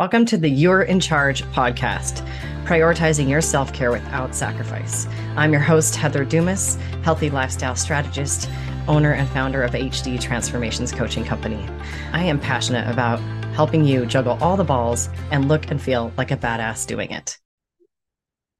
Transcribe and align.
Welcome 0.00 0.26
to 0.26 0.36
the 0.36 0.48
You're 0.48 0.82
in 0.82 0.98
Charge 0.98 1.44
podcast, 1.52 2.28
prioritizing 2.64 3.28
your 3.28 3.40
self 3.40 3.72
care 3.72 3.92
without 3.92 4.34
sacrifice. 4.34 5.06
I'm 5.36 5.52
your 5.52 5.60
host, 5.60 5.94
Heather 5.94 6.24
Dumas, 6.24 6.74
healthy 7.04 7.30
lifestyle 7.30 7.76
strategist, 7.76 8.50
owner 8.88 9.12
and 9.12 9.28
founder 9.28 9.62
of 9.62 9.70
HD 9.70 10.20
Transformations 10.20 10.90
Coaching 10.90 11.24
Company. 11.24 11.64
I 12.12 12.24
am 12.24 12.40
passionate 12.40 12.90
about 12.90 13.20
helping 13.54 13.84
you 13.84 14.04
juggle 14.04 14.36
all 14.42 14.56
the 14.56 14.64
balls 14.64 15.08
and 15.30 15.46
look 15.46 15.70
and 15.70 15.80
feel 15.80 16.12
like 16.16 16.32
a 16.32 16.36
badass 16.36 16.88
doing 16.88 17.12
it. 17.12 17.38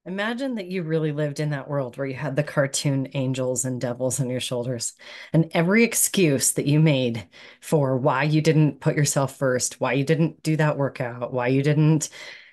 Imagine 0.06 0.56
that 0.56 0.66
you 0.66 0.82
really 0.82 1.12
lived 1.12 1.40
in 1.40 1.50
that 1.50 1.68
world 1.68 1.96
where 1.96 2.06
you 2.06 2.14
had 2.14 2.36
the 2.36 2.42
cartoon 2.42 3.08
angels 3.14 3.64
and 3.64 3.80
devils 3.80 4.20
on 4.20 4.28
your 4.28 4.40
shoulders, 4.40 4.92
and 5.32 5.50
every 5.52 5.82
excuse 5.82 6.52
that 6.52 6.66
you 6.66 6.78
made 6.78 7.26
for 7.62 7.96
why 7.96 8.24
you 8.24 8.42
didn't 8.42 8.80
put 8.80 8.96
yourself 8.96 9.36
first, 9.36 9.80
why 9.80 9.94
you 9.94 10.04
didn't 10.04 10.42
do 10.42 10.56
that 10.56 10.76
workout, 10.76 11.32
why 11.32 11.48
you 11.48 11.62
didn't 11.62 12.10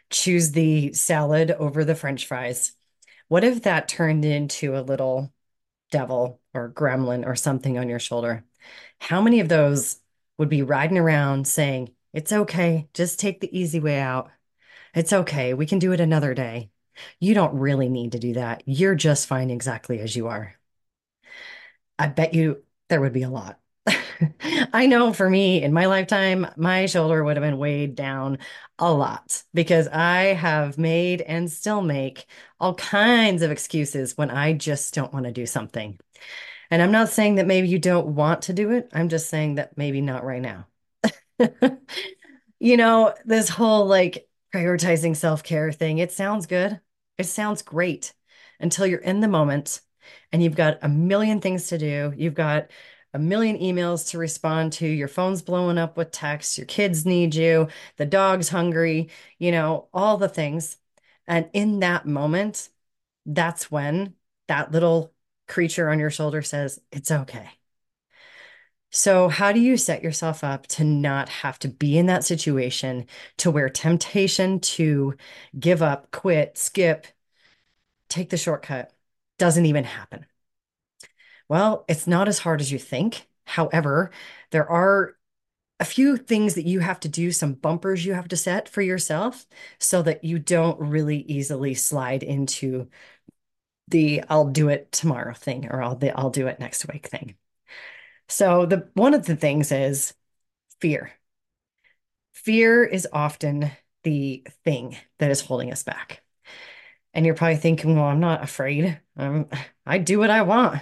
choose 0.09 0.51
the 0.51 0.93
salad 0.93 1.51
over 1.51 1.83
the 1.83 1.95
french 1.95 2.25
fries. 2.25 2.73
What 3.27 3.43
if 3.43 3.63
that 3.63 3.89
turned 3.89 4.23
into 4.25 4.77
a 4.77 4.81
little 4.81 5.33
devil 5.91 6.41
or 6.53 6.71
gremlin 6.71 7.25
or 7.25 7.35
something 7.35 7.77
on 7.77 7.89
your 7.89 7.99
shoulder? 7.99 8.45
How 8.99 9.21
many 9.21 9.41
of 9.41 9.49
those 9.49 9.99
would 10.37 10.49
be 10.49 10.63
riding 10.63 10.97
around 10.97 11.47
saying, 11.47 11.93
It's 12.13 12.31
okay, 12.33 12.89
just 12.93 13.19
take 13.19 13.41
the 13.41 13.57
easy 13.59 13.81
way 13.81 13.99
out. 13.99 14.31
It's 14.95 15.13
okay, 15.13 15.53
we 15.53 15.65
can 15.67 15.79
do 15.79 15.93
it 15.93 16.01
another 16.01 16.33
day. 16.33 16.70
You 17.19 17.33
don't 17.33 17.55
really 17.59 17.89
need 17.89 18.13
to 18.13 18.19
do 18.19 18.33
that. 18.33 18.63
You're 18.65 18.95
just 18.95 19.27
fine 19.27 19.49
exactly 19.49 19.99
as 19.99 20.15
you 20.15 20.27
are. 20.27 20.55
I 21.99 22.07
bet 22.07 22.33
you 22.33 22.63
there 22.89 23.01
would 23.01 23.13
be 23.13 23.23
a 23.23 23.29
lot. 23.29 23.59
I 24.73 24.85
know 24.85 25.13
for 25.13 25.29
me 25.29 25.61
in 25.63 25.73
my 25.73 25.87
lifetime, 25.87 26.47
my 26.55 26.85
shoulder 26.85 27.23
would 27.23 27.37
have 27.37 27.43
been 27.43 27.57
weighed 27.57 27.95
down 27.95 28.37
a 28.77 28.91
lot 28.91 29.43
because 29.53 29.87
I 29.87 30.33
have 30.33 30.77
made 30.77 31.21
and 31.21 31.51
still 31.51 31.81
make 31.81 32.25
all 32.59 32.75
kinds 32.75 33.41
of 33.41 33.51
excuses 33.51 34.17
when 34.17 34.29
I 34.29 34.53
just 34.53 34.93
don't 34.93 35.13
want 35.13 35.25
to 35.25 35.31
do 35.31 35.45
something. 35.45 35.99
And 36.69 36.81
I'm 36.81 36.91
not 36.91 37.09
saying 37.09 37.35
that 37.35 37.47
maybe 37.47 37.67
you 37.67 37.79
don't 37.79 38.15
want 38.15 38.43
to 38.43 38.53
do 38.53 38.71
it. 38.71 38.89
I'm 38.93 39.09
just 39.09 39.29
saying 39.29 39.55
that 39.55 39.77
maybe 39.77 40.01
not 40.01 40.23
right 40.23 40.41
now. 40.41 40.67
you 42.59 42.77
know, 42.77 43.13
this 43.25 43.49
whole 43.49 43.85
like 43.85 44.27
prioritizing 44.53 45.15
self 45.15 45.43
care 45.43 45.71
thing, 45.71 45.97
it 45.97 46.11
sounds 46.11 46.45
good. 46.45 46.79
It 47.21 47.25
sounds 47.27 47.61
great 47.61 48.13
until 48.59 48.87
you're 48.87 48.99
in 48.99 49.21
the 49.21 49.27
moment 49.27 49.81
and 50.31 50.43
you've 50.43 50.55
got 50.55 50.79
a 50.81 50.89
million 50.89 51.39
things 51.41 51.67
to 51.67 51.77
do. 51.77 52.13
You've 52.17 52.33
got 52.33 52.69
a 53.13 53.19
million 53.19 53.57
emails 53.59 54.09
to 54.11 54.17
respond 54.17 54.73
to. 54.73 54.87
Your 54.87 55.07
phone's 55.07 55.41
blowing 55.41 55.77
up 55.77 55.97
with 55.97 56.11
texts. 56.11 56.57
Your 56.57 56.65
kids 56.67 57.05
need 57.05 57.35
you. 57.35 57.67
The 57.97 58.05
dog's 58.05 58.49
hungry, 58.49 59.09
you 59.39 59.51
know, 59.51 59.87
all 59.93 60.17
the 60.17 60.29
things. 60.29 60.77
And 61.27 61.49
in 61.53 61.79
that 61.81 62.05
moment, 62.07 62.69
that's 63.25 63.69
when 63.71 64.15
that 64.47 64.71
little 64.71 65.13
creature 65.47 65.89
on 65.89 65.99
your 65.99 66.09
shoulder 66.11 66.41
says, 66.41 66.79
It's 66.91 67.11
okay. 67.11 67.49
So, 68.93 69.29
how 69.29 69.51
do 69.53 69.59
you 69.59 69.77
set 69.77 70.03
yourself 70.03 70.43
up 70.43 70.67
to 70.67 70.83
not 70.83 71.29
have 71.29 71.57
to 71.59 71.69
be 71.69 71.97
in 71.97 72.07
that 72.07 72.23
situation 72.25 73.07
to 73.37 73.49
where 73.49 73.69
temptation 73.69 74.59
to 74.59 75.15
give 75.59 75.81
up, 75.81 76.11
quit, 76.11 76.57
skip, 76.57 77.07
take 78.09 78.29
the 78.29 78.37
shortcut 78.37 78.93
doesn't 79.37 79.65
even 79.65 79.83
happen? 79.83 80.25
Well, 81.49 81.85
it's 81.87 82.07
not 82.07 82.27
as 82.27 82.39
hard 82.39 82.61
as 82.61 82.71
you 82.71 82.79
think. 82.79 83.27
However, 83.45 84.11
there 84.51 84.69
are 84.69 85.15
a 85.79 85.85
few 85.85 86.17
things 86.17 86.55
that 86.55 86.67
you 86.67 86.79
have 86.81 86.99
to 87.01 87.09
do, 87.09 87.31
some 87.31 87.53
bumpers 87.55 88.05
you 88.05 88.13
have 88.13 88.27
to 88.29 88.37
set 88.37 88.69
for 88.69 88.81
yourself 88.81 89.47
so 89.79 90.01
that 90.03 90.23
you 90.23 90.39
don't 90.39 90.79
really 90.79 91.19
easily 91.23 91.75
slide 91.75 92.23
into 92.23 92.89
the 93.87 94.23
I'll 94.29 94.49
do 94.49 94.69
it 94.69 94.91
tomorrow 94.91 95.33
thing 95.33 95.67
or 95.67 95.81
I'll 95.81 95.99
I'll 96.15 96.29
do 96.29 96.47
it 96.47 96.59
next 96.59 96.87
week 96.91 97.07
thing. 97.07 97.35
So 98.31 98.65
the 98.65 98.87
one 98.93 99.13
of 99.13 99.25
the 99.25 99.35
things 99.35 99.73
is 99.73 100.13
fear. 100.79 101.11
Fear 102.31 102.85
is 102.85 103.05
often 103.11 103.71
the 104.03 104.43
thing 104.63 104.95
that 105.19 105.31
is 105.31 105.41
holding 105.41 105.69
us 105.69 105.83
back. 105.83 106.23
And 107.13 107.25
you're 107.25 107.35
probably 107.35 107.57
thinking, 107.57 107.97
well, 107.97 108.05
I'm 108.05 108.21
not 108.21 108.41
afraid. 108.41 108.97
Um, 109.17 109.49
I 109.85 109.97
do 109.97 110.17
what 110.17 110.29
I 110.29 110.43
want. 110.43 110.81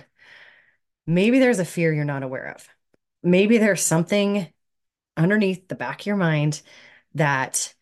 Maybe 1.08 1.40
there's 1.40 1.58
a 1.58 1.66
fear 1.66 1.92
you're 1.92 2.06
not 2.06 2.22
aware 2.22 2.54
of. 2.54 2.70
Maybe 3.24 3.58
there's 3.58 3.82
something 3.82 4.48
underneath 5.18 5.68
the 5.68 5.76
back 5.76 6.02
of 6.02 6.06
your 6.06 6.18
mind 6.18 6.62
that 7.16 7.74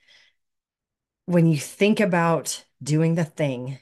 when 1.26 1.46
you 1.46 1.58
think 1.58 2.00
about 2.00 2.64
doing 2.82 3.16
the 3.16 3.26
thing, 3.26 3.80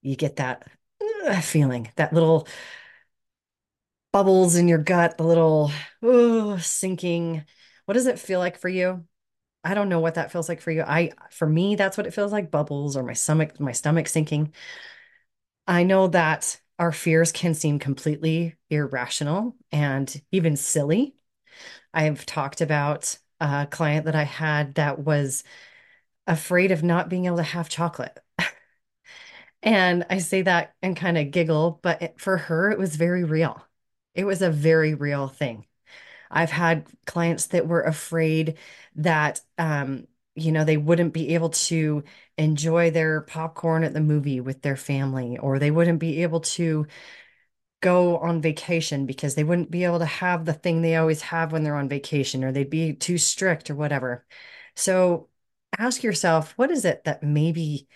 you 0.00 0.14
get 0.14 0.36
that 0.36 0.68
uh, 1.26 1.40
feeling, 1.40 1.90
that 1.96 2.12
little 2.12 2.46
bubbles 4.12 4.56
in 4.56 4.68
your 4.68 4.78
gut, 4.78 5.16
the 5.18 5.24
little 5.24 5.70
oh, 6.02 6.58
sinking. 6.58 7.44
What 7.86 7.94
does 7.94 8.06
it 8.06 8.18
feel 8.18 8.38
like 8.38 8.58
for 8.58 8.68
you? 8.68 9.04
I 9.64 9.74
don't 9.74 9.88
know 9.90 10.00
what 10.00 10.14
that 10.14 10.32
feels 10.32 10.48
like 10.48 10.60
for 10.60 10.70
you. 10.70 10.82
I 10.82 11.12
for 11.30 11.48
me 11.48 11.76
that's 11.76 11.96
what 11.98 12.06
it 12.06 12.14
feels 12.14 12.32
like 12.32 12.50
bubbles 12.50 12.96
or 12.96 13.02
my 13.02 13.12
stomach 13.14 13.60
my 13.60 13.72
stomach 13.72 14.08
sinking. 14.08 14.52
I 15.66 15.84
know 15.84 16.08
that 16.08 16.60
our 16.78 16.92
fears 16.92 17.32
can 17.32 17.54
seem 17.54 17.78
completely 17.78 18.56
irrational 18.70 19.56
and 19.70 20.20
even 20.32 20.56
silly. 20.56 21.14
I've 21.94 22.26
talked 22.26 22.60
about 22.60 23.18
a 23.40 23.66
client 23.70 24.06
that 24.06 24.16
I 24.16 24.24
had 24.24 24.74
that 24.76 24.98
was 25.00 25.44
afraid 26.26 26.72
of 26.72 26.82
not 26.82 27.08
being 27.08 27.26
able 27.26 27.38
to 27.38 27.42
have 27.42 27.68
chocolate. 27.68 28.18
and 29.62 30.06
I 30.10 30.18
say 30.18 30.42
that 30.42 30.74
and 30.82 30.96
kind 30.96 31.18
of 31.18 31.30
giggle, 31.30 31.80
but 31.82 32.02
it, 32.02 32.20
for 32.20 32.36
her, 32.36 32.70
it 32.70 32.78
was 32.78 32.96
very 32.96 33.24
real. 33.24 33.62
It 34.14 34.24
was 34.24 34.42
a 34.42 34.50
very 34.50 34.94
real 34.94 35.28
thing. 35.28 35.66
I've 36.30 36.50
had 36.50 36.86
clients 37.06 37.48
that 37.48 37.68
were 37.68 37.82
afraid 37.82 38.58
that, 38.96 39.40
um, 39.58 40.06
you 40.34 40.52
know, 40.52 40.64
they 40.64 40.76
wouldn't 40.76 41.12
be 41.14 41.34
able 41.34 41.50
to 41.50 42.04
enjoy 42.38 42.90
their 42.90 43.22
popcorn 43.22 43.84
at 43.84 43.94
the 43.94 44.00
movie 44.00 44.40
with 44.40 44.62
their 44.62 44.76
family, 44.76 45.38
or 45.38 45.58
they 45.58 45.70
wouldn't 45.70 46.00
be 46.00 46.22
able 46.22 46.40
to 46.40 46.86
go 47.80 48.18
on 48.18 48.42
vacation 48.42 49.06
because 49.06 49.34
they 49.34 49.44
wouldn't 49.44 49.70
be 49.70 49.84
able 49.84 49.98
to 50.00 50.06
have 50.06 50.44
the 50.44 50.52
thing 50.52 50.82
they 50.82 50.96
always 50.96 51.22
have 51.22 51.52
when 51.52 51.64
they're 51.64 51.76
on 51.76 51.88
vacation, 51.88 52.44
or 52.44 52.52
they'd 52.52 52.70
be 52.70 52.94
too 52.94 53.18
strict 53.18 53.70
or 53.70 53.74
whatever. 53.74 54.26
So 54.76 55.28
ask 55.78 56.02
yourself, 56.02 56.52
what 56.56 56.70
is 56.70 56.84
it 56.84 57.04
that 57.04 57.22
maybe 57.22 57.88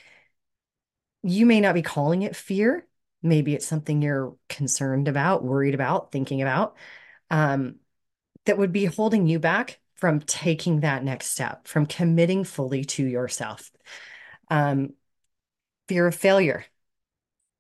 you 1.23 1.47
may 1.47 1.61
not 1.61 1.75
be 1.75 1.83
calling 1.83 2.23
it 2.23 2.37
fear? 2.37 2.87
Maybe 3.25 3.55
it's 3.55 3.67
something 3.67 4.03
you're 4.03 4.37
concerned 4.49 5.09
about, 5.09 5.43
worried 5.43 5.75
about, 5.75 6.13
thinking 6.13 6.43
about. 6.43 6.77
Um, 7.31 7.77
that 8.45 8.59
would 8.59 8.71
be 8.73 8.85
holding 8.85 9.27
you 9.27 9.39
back 9.39 9.81
from 9.95 10.21
taking 10.21 10.81
that 10.81 11.03
next 11.03 11.29
step, 11.29 11.67
from 11.67 11.87
committing 11.87 12.45
fully 12.45 12.85
to 12.85 13.05
yourself. 13.05 13.73
Um, 14.51 14.93
fear 15.89 16.07
of 16.07 16.15
failure. 16.15 16.65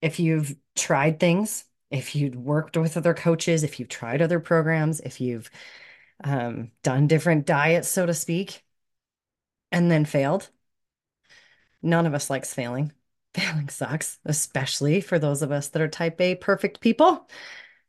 If 0.02 0.20
you've 0.20 0.54
tried 0.76 1.18
things, 1.18 1.64
if 1.90 2.14
you've 2.14 2.36
worked 2.36 2.76
with 2.76 2.96
other 2.96 3.14
coaches, 3.14 3.62
if 3.62 3.80
you've 3.80 3.88
tried 3.88 4.20
other 4.20 4.40
programs, 4.40 5.00
if 5.00 5.20
you've 5.20 5.50
um, 6.22 6.72
done 6.82 7.06
different 7.06 7.46
diets, 7.46 7.88
so 7.88 8.04
to 8.04 8.14
speak, 8.14 8.62
and 9.72 9.90
then 9.90 10.04
failed, 10.04 10.50
none 11.82 12.06
of 12.06 12.14
us 12.14 12.30
likes 12.30 12.52
failing. 12.52 12.92
Failing 13.34 13.68
sucks, 13.68 14.18
especially 14.24 15.00
for 15.00 15.18
those 15.18 15.42
of 15.42 15.50
us 15.50 15.68
that 15.68 15.82
are 15.82 15.88
type 15.88 16.20
A 16.20 16.36
perfect 16.36 16.80
people 16.80 17.28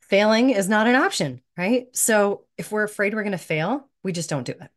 failing 0.02 0.52
is 0.52 0.70
not 0.70 0.88
an 0.88 0.96
option, 0.96 1.42
right? 1.58 1.88
So 1.96 2.46
if 2.58 2.72
we're 2.72 2.84
afraid 2.84 3.14
we're 3.14 3.24
going 3.24 3.32
to 3.32 3.38
fail, 3.38 3.90
we 4.04 4.12
just 4.12 4.30
don't 4.30 4.46
do 4.46 4.54
it. 4.54 4.72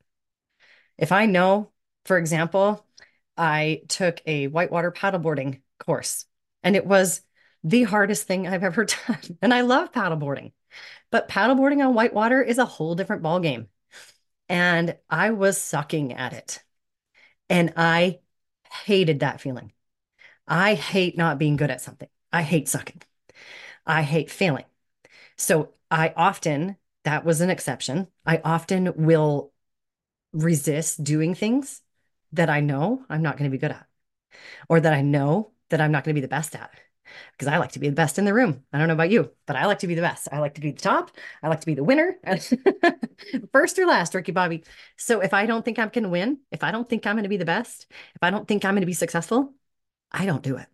If 0.96 1.12
I 1.12 1.26
know, 1.26 1.70
for 2.04 2.18
example, 2.18 2.84
I 3.36 3.82
took 3.88 4.20
a 4.26 4.48
whitewater 4.48 4.90
paddleboarding 4.90 5.60
course 5.78 6.26
and 6.62 6.74
it 6.76 6.86
was 6.86 7.20
the 7.62 7.84
hardest 7.84 8.26
thing 8.26 8.46
I've 8.46 8.64
ever 8.64 8.84
done. 9.06 9.38
And 9.42 9.52
I 9.52 9.60
love 9.62 9.92
paddleboarding, 9.92 10.52
but 11.10 11.28
paddleboarding 11.28 11.86
on 11.86 11.94
whitewater 11.94 12.42
is 12.42 12.58
a 12.58 12.64
whole 12.64 12.94
different 12.94 13.22
ballgame. 13.22 13.68
And 14.48 14.96
I 15.10 15.30
was 15.30 15.58
sucking 15.60 16.14
at 16.14 16.32
it. 16.32 16.62
And 17.50 17.74
I 17.76 18.20
hated 18.84 19.20
that 19.20 19.40
feeling. 19.40 19.72
I 20.48 20.74
hate 20.74 21.16
not 21.16 21.38
being 21.38 21.56
good 21.56 21.70
at 21.70 21.80
something. 21.80 22.08
I 22.32 22.42
hate 22.42 22.68
sucking. 22.68 23.02
I 23.86 24.02
hate 24.02 24.30
failing. 24.30 24.64
So 25.36 25.74
I 25.90 26.12
often, 26.16 26.76
that 27.04 27.24
was 27.24 27.40
an 27.40 27.50
exception. 27.50 28.08
I 28.26 28.40
often 28.44 28.92
will 28.96 29.52
resist 30.32 31.04
doing 31.04 31.34
things 31.34 31.82
that 32.32 32.50
I 32.50 32.60
know 32.60 33.04
I'm 33.08 33.22
not 33.22 33.38
going 33.38 33.50
to 33.50 33.54
be 33.54 33.60
good 33.60 33.72
at 33.72 33.86
or 34.68 34.80
that 34.80 34.92
I 34.92 35.02
know 35.02 35.52
that 35.70 35.80
I'm 35.80 35.92
not 35.92 36.04
going 36.04 36.14
to 36.14 36.20
be 36.20 36.24
the 36.24 36.28
best 36.28 36.54
at. 36.54 36.70
because 37.32 37.48
I 37.48 37.58
like 37.58 37.72
to 37.72 37.78
be 37.78 37.88
the 37.88 37.94
best 37.94 38.18
in 38.18 38.24
the 38.24 38.34
room. 38.34 38.64
I 38.72 38.78
don't 38.78 38.88
know 38.88 38.94
about 38.94 39.10
you, 39.10 39.30
but 39.46 39.56
I 39.56 39.66
like 39.66 39.80
to 39.80 39.86
be 39.86 39.94
the 39.94 40.02
best. 40.02 40.28
I 40.32 40.40
like 40.40 40.54
to 40.54 40.60
be 40.60 40.72
the 40.72 40.80
top. 40.80 41.10
I 41.42 41.48
like 41.48 41.60
to 41.60 41.66
be 41.66 41.74
the 41.74 41.84
winner. 41.84 42.16
First 43.52 43.78
or 43.78 43.86
last, 43.86 44.14
Ricky 44.14 44.32
Bobby. 44.32 44.64
So 44.96 45.20
if 45.20 45.34
I 45.34 45.46
don't 45.46 45.64
think 45.64 45.78
I 45.78 45.86
can 45.88 46.10
win, 46.10 46.38
if 46.50 46.62
I 46.64 46.70
don't 46.70 46.88
think 46.88 47.06
I'm 47.06 47.16
going 47.16 47.24
to 47.24 47.28
be 47.28 47.36
the 47.36 47.44
best, 47.44 47.86
if 48.14 48.22
I 48.22 48.30
don't 48.30 48.46
think 48.46 48.64
I'm 48.64 48.74
going 48.74 48.82
to 48.82 48.86
be 48.86 48.92
successful, 48.92 49.54
I 50.10 50.26
don't 50.26 50.42
do 50.42 50.56
it. 50.56 50.66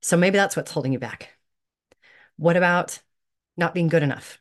So 0.00 0.16
maybe 0.16 0.36
that's 0.36 0.56
what's 0.56 0.70
holding 0.70 0.92
you 0.92 0.98
back. 0.98 1.30
What 2.36 2.56
about 2.56 3.00
not 3.56 3.74
being 3.74 3.88
good 3.88 4.02
enough? 4.02 4.38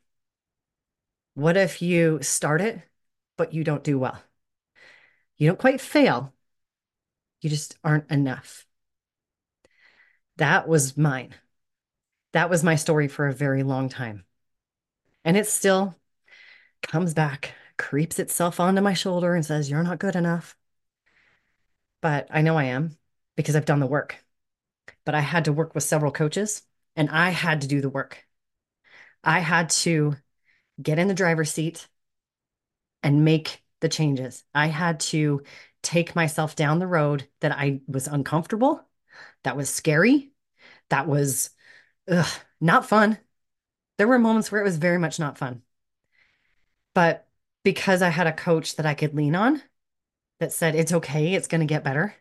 What 1.33 1.57
if 1.57 1.81
you 1.81 2.19
start 2.21 2.61
it, 2.61 2.81
but 3.37 3.53
you 3.53 3.63
don't 3.63 3.83
do 3.83 3.97
well? 3.97 4.21
You 5.37 5.47
don't 5.47 5.59
quite 5.59 5.81
fail, 5.81 6.33
you 7.41 7.49
just 7.49 7.77
aren't 7.83 8.09
enough. 8.09 8.65
That 10.37 10.67
was 10.67 10.97
mine. 10.97 11.33
That 12.33 12.49
was 12.49 12.63
my 12.63 12.75
story 12.75 13.07
for 13.07 13.27
a 13.27 13.33
very 13.33 13.63
long 13.63 13.89
time. 13.89 14.25
And 15.23 15.37
it 15.37 15.47
still 15.47 15.95
comes 16.81 17.13
back, 17.13 17.53
creeps 17.77 18.19
itself 18.19 18.59
onto 18.59 18.81
my 18.81 18.93
shoulder 18.93 19.35
and 19.35 19.45
says, 19.45 19.69
You're 19.69 19.83
not 19.83 19.99
good 19.99 20.15
enough. 20.15 20.55
But 22.01 22.27
I 22.29 22.41
know 22.41 22.57
I 22.57 22.65
am 22.65 22.97
because 23.35 23.55
I've 23.55 23.65
done 23.65 23.79
the 23.79 23.87
work. 23.87 24.23
But 25.05 25.15
I 25.15 25.21
had 25.21 25.45
to 25.45 25.53
work 25.53 25.75
with 25.75 25.83
several 25.83 26.11
coaches 26.11 26.63
and 26.95 27.09
I 27.09 27.29
had 27.29 27.61
to 27.61 27.67
do 27.67 27.81
the 27.81 27.89
work. 27.89 28.23
I 29.23 29.39
had 29.39 29.69
to 29.71 30.15
get 30.81 30.99
in 30.99 31.07
the 31.07 31.13
driver's 31.13 31.51
seat 31.51 31.87
and 33.03 33.25
make 33.25 33.61
the 33.81 33.89
changes. 33.89 34.43
I 34.53 34.67
had 34.67 34.99
to 35.01 35.43
take 35.83 36.15
myself 36.15 36.55
down 36.55 36.79
the 36.79 36.87
road 36.87 37.27
that 37.41 37.51
I 37.51 37.81
was 37.87 38.07
uncomfortable, 38.07 38.81
that 39.43 39.55
was 39.55 39.69
scary, 39.69 40.31
that 40.89 41.07
was 41.07 41.51
ugh, 42.09 42.27
not 42.59 42.87
fun. 42.87 43.19
There 43.97 44.07
were 44.07 44.19
moments 44.19 44.51
where 44.51 44.61
it 44.61 44.65
was 44.65 44.77
very 44.77 44.97
much 44.97 45.19
not 45.19 45.37
fun. 45.37 45.61
But 46.93 47.27
because 47.63 48.01
I 48.01 48.09
had 48.09 48.27
a 48.27 48.33
coach 48.33 48.75
that 48.77 48.85
I 48.85 48.93
could 48.95 49.13
lean 49.15 49.35
on 49.35 49.61
that 50.39 50.53
said, 50.53 50.75
it's 50.75 50.93
okay, 50.93 51.33
it's 51.33 51.47
going 51.47 51.61
to 51.61 51.67
get 51.67 51.83
better, 51.83 52.15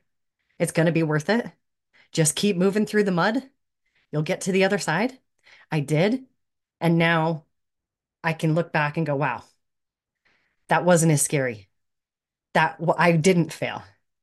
it's 0.59 0.73
going 0.73 0.87
to 0.87 0.93
be 0.93 1.03
worth 1.03 1.29
it. 1.31 1.47
Just 2.13 2.37
keep 2.37 2.57
moving 2.57 2.87
through 2.87 3.05
the 3.05 3.11
mud. 3.11 3.43
You'll 4.13 4.23
get 4.23 4.43
to 4.43 4.53
the 4.53 4.65
other 4.65 4.79
side. 4.79 5.19
I 5.71 5.81
did. 5.81 6.25
And 6.81 6.99
now 6.99 7.45
I 8.23 8.33
can 8.33 8.55
look 8.55 8.73
back 8.73 8.97
and 8.97 9.07
go, 9.07 9.17
wow, 9.17 9.43
that 10.69 10.85
wasn't 10.85 11.13
as 11.13 11.23
scary. 11.23 11.69
That 12.55 12.79
I 12.97 13.13
didn't 13.13 13.53
fail. 13.53 13.83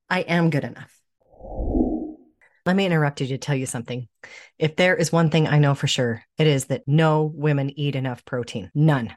I 0.09 0.21
am 0.21 0.49
good 0.49 0.63
enough. 0.63 0.97
Let 2.65 2.75
me 2.75 2.85
interrupt 2.85 3.21
you 3.21 3.27
to 3.27 3.37
tell 3.37 3.55
you 3.55 3.65
something. 3.65 4.07
If 4.59 4.75
there 4.75 4.95
is 4.95 5.11
one 5.11 5.29
thing 5.29 5.47
I 5.47 5.57
know 5.57 5.73
for 5.73 5.87
sure, 5.87 6.23
it 6.37 6.47
is 6.47 6.65
that 6.65 6.87
no 6.87 7.23
women 7.23 7.77
eat 7.77 7.95
enough 7.95 8.23
protein. 8.23 8.69
None. 8.75 9.15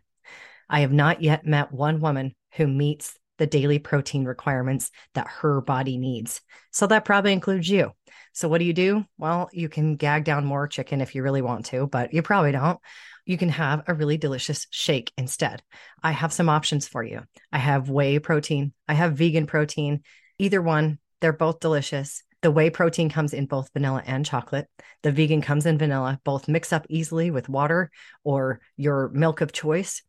I 0.69 0.81
have 0.81 0.93
not 0.93 1.23
yet 1.23 1.47
met 1.47 1.71
one 1.71 2.01
woman 2.01 2.35
who 2.55 2.67
meets 2.67 3.19
the 3.39 3.47
daily 3.47 3.79
protein 3.79 4.25
requirements 4.25 4.91
that 5.15 5.27
her 5.29 5.61
body 5.61 5.99
needs. 5.99 6.41
So 6.71 6.87
that 6.87 7.05
probably 7.05 7.33
includes 7.33 7.69
you. 7.69 7.93
So 8.33 8.49
what 8.49 8.59
do 8.59 8.65
you 8.65 8.73
do? 8.73 9.05
Well, 9.19 9.49
you 9.53 9.69
can 9.69 9.97
gag 9.97 10.25
down 10.25 10.45
more 10.45 10.67
chicken 10.67 11.01
if 11.01 11.15
you 11.15 11.23
really 11.23 11.43
want 11.43 11.67
to, 11.67 11.87
but 11.87 12.13
you 12.13 12.23
probably 12.23 12.53
don't. 12.53 12.79
You 13.27 13.39
can 13.39 13.49
have 13.51 13.83
a 13.87 13.95
really 13.95 14.17
delicious 14.17 14.67
shake 14.71 15.13
instead. 15.17 15.63
I 16.03 16.11
have 16.11 16.33
some 16.33 16.49
options 16.49 16.87
for 16.87 17.03
you. 17.03 17.23
I 17.53 17.59
have 17.59 17.89
whey 17.89 18.19
protein, 18.19 18.73
I 18.89 18.95
have 18.95 19.15
vegan 19.15 19.47
protein. 19.47 20.03
Either 20.39 20.61
one, 20.61 20.99
they're 21.21 21.33
both 21.33 21.61
delicious. 21.61 22.23
The 22.43 22.51
whey 22.51 22.69
protein 22.69 23.09
comes 23.09 23.33
in 23.33 23.47
both 23.47 23.71
vanilla 23.73 24.03
and 24.05 24.27
chocolate. 24.27 24.67
The 25.03 25.13
vegan 25.13 25.41
comes 25.41 25.65
in 25.65 25.79
vanilla. 25.79 26.21
Both 26.25 26.49
mix 26.49 26.75
up 26.75 26.85
easily 26.91 27.31
with 27.31 27.49
water 27.49 27.91
or 28.25 28.61
your 28.77 29.09
milk 29.09 29.41
of 29.41 29.53
choice. 29.53 30.03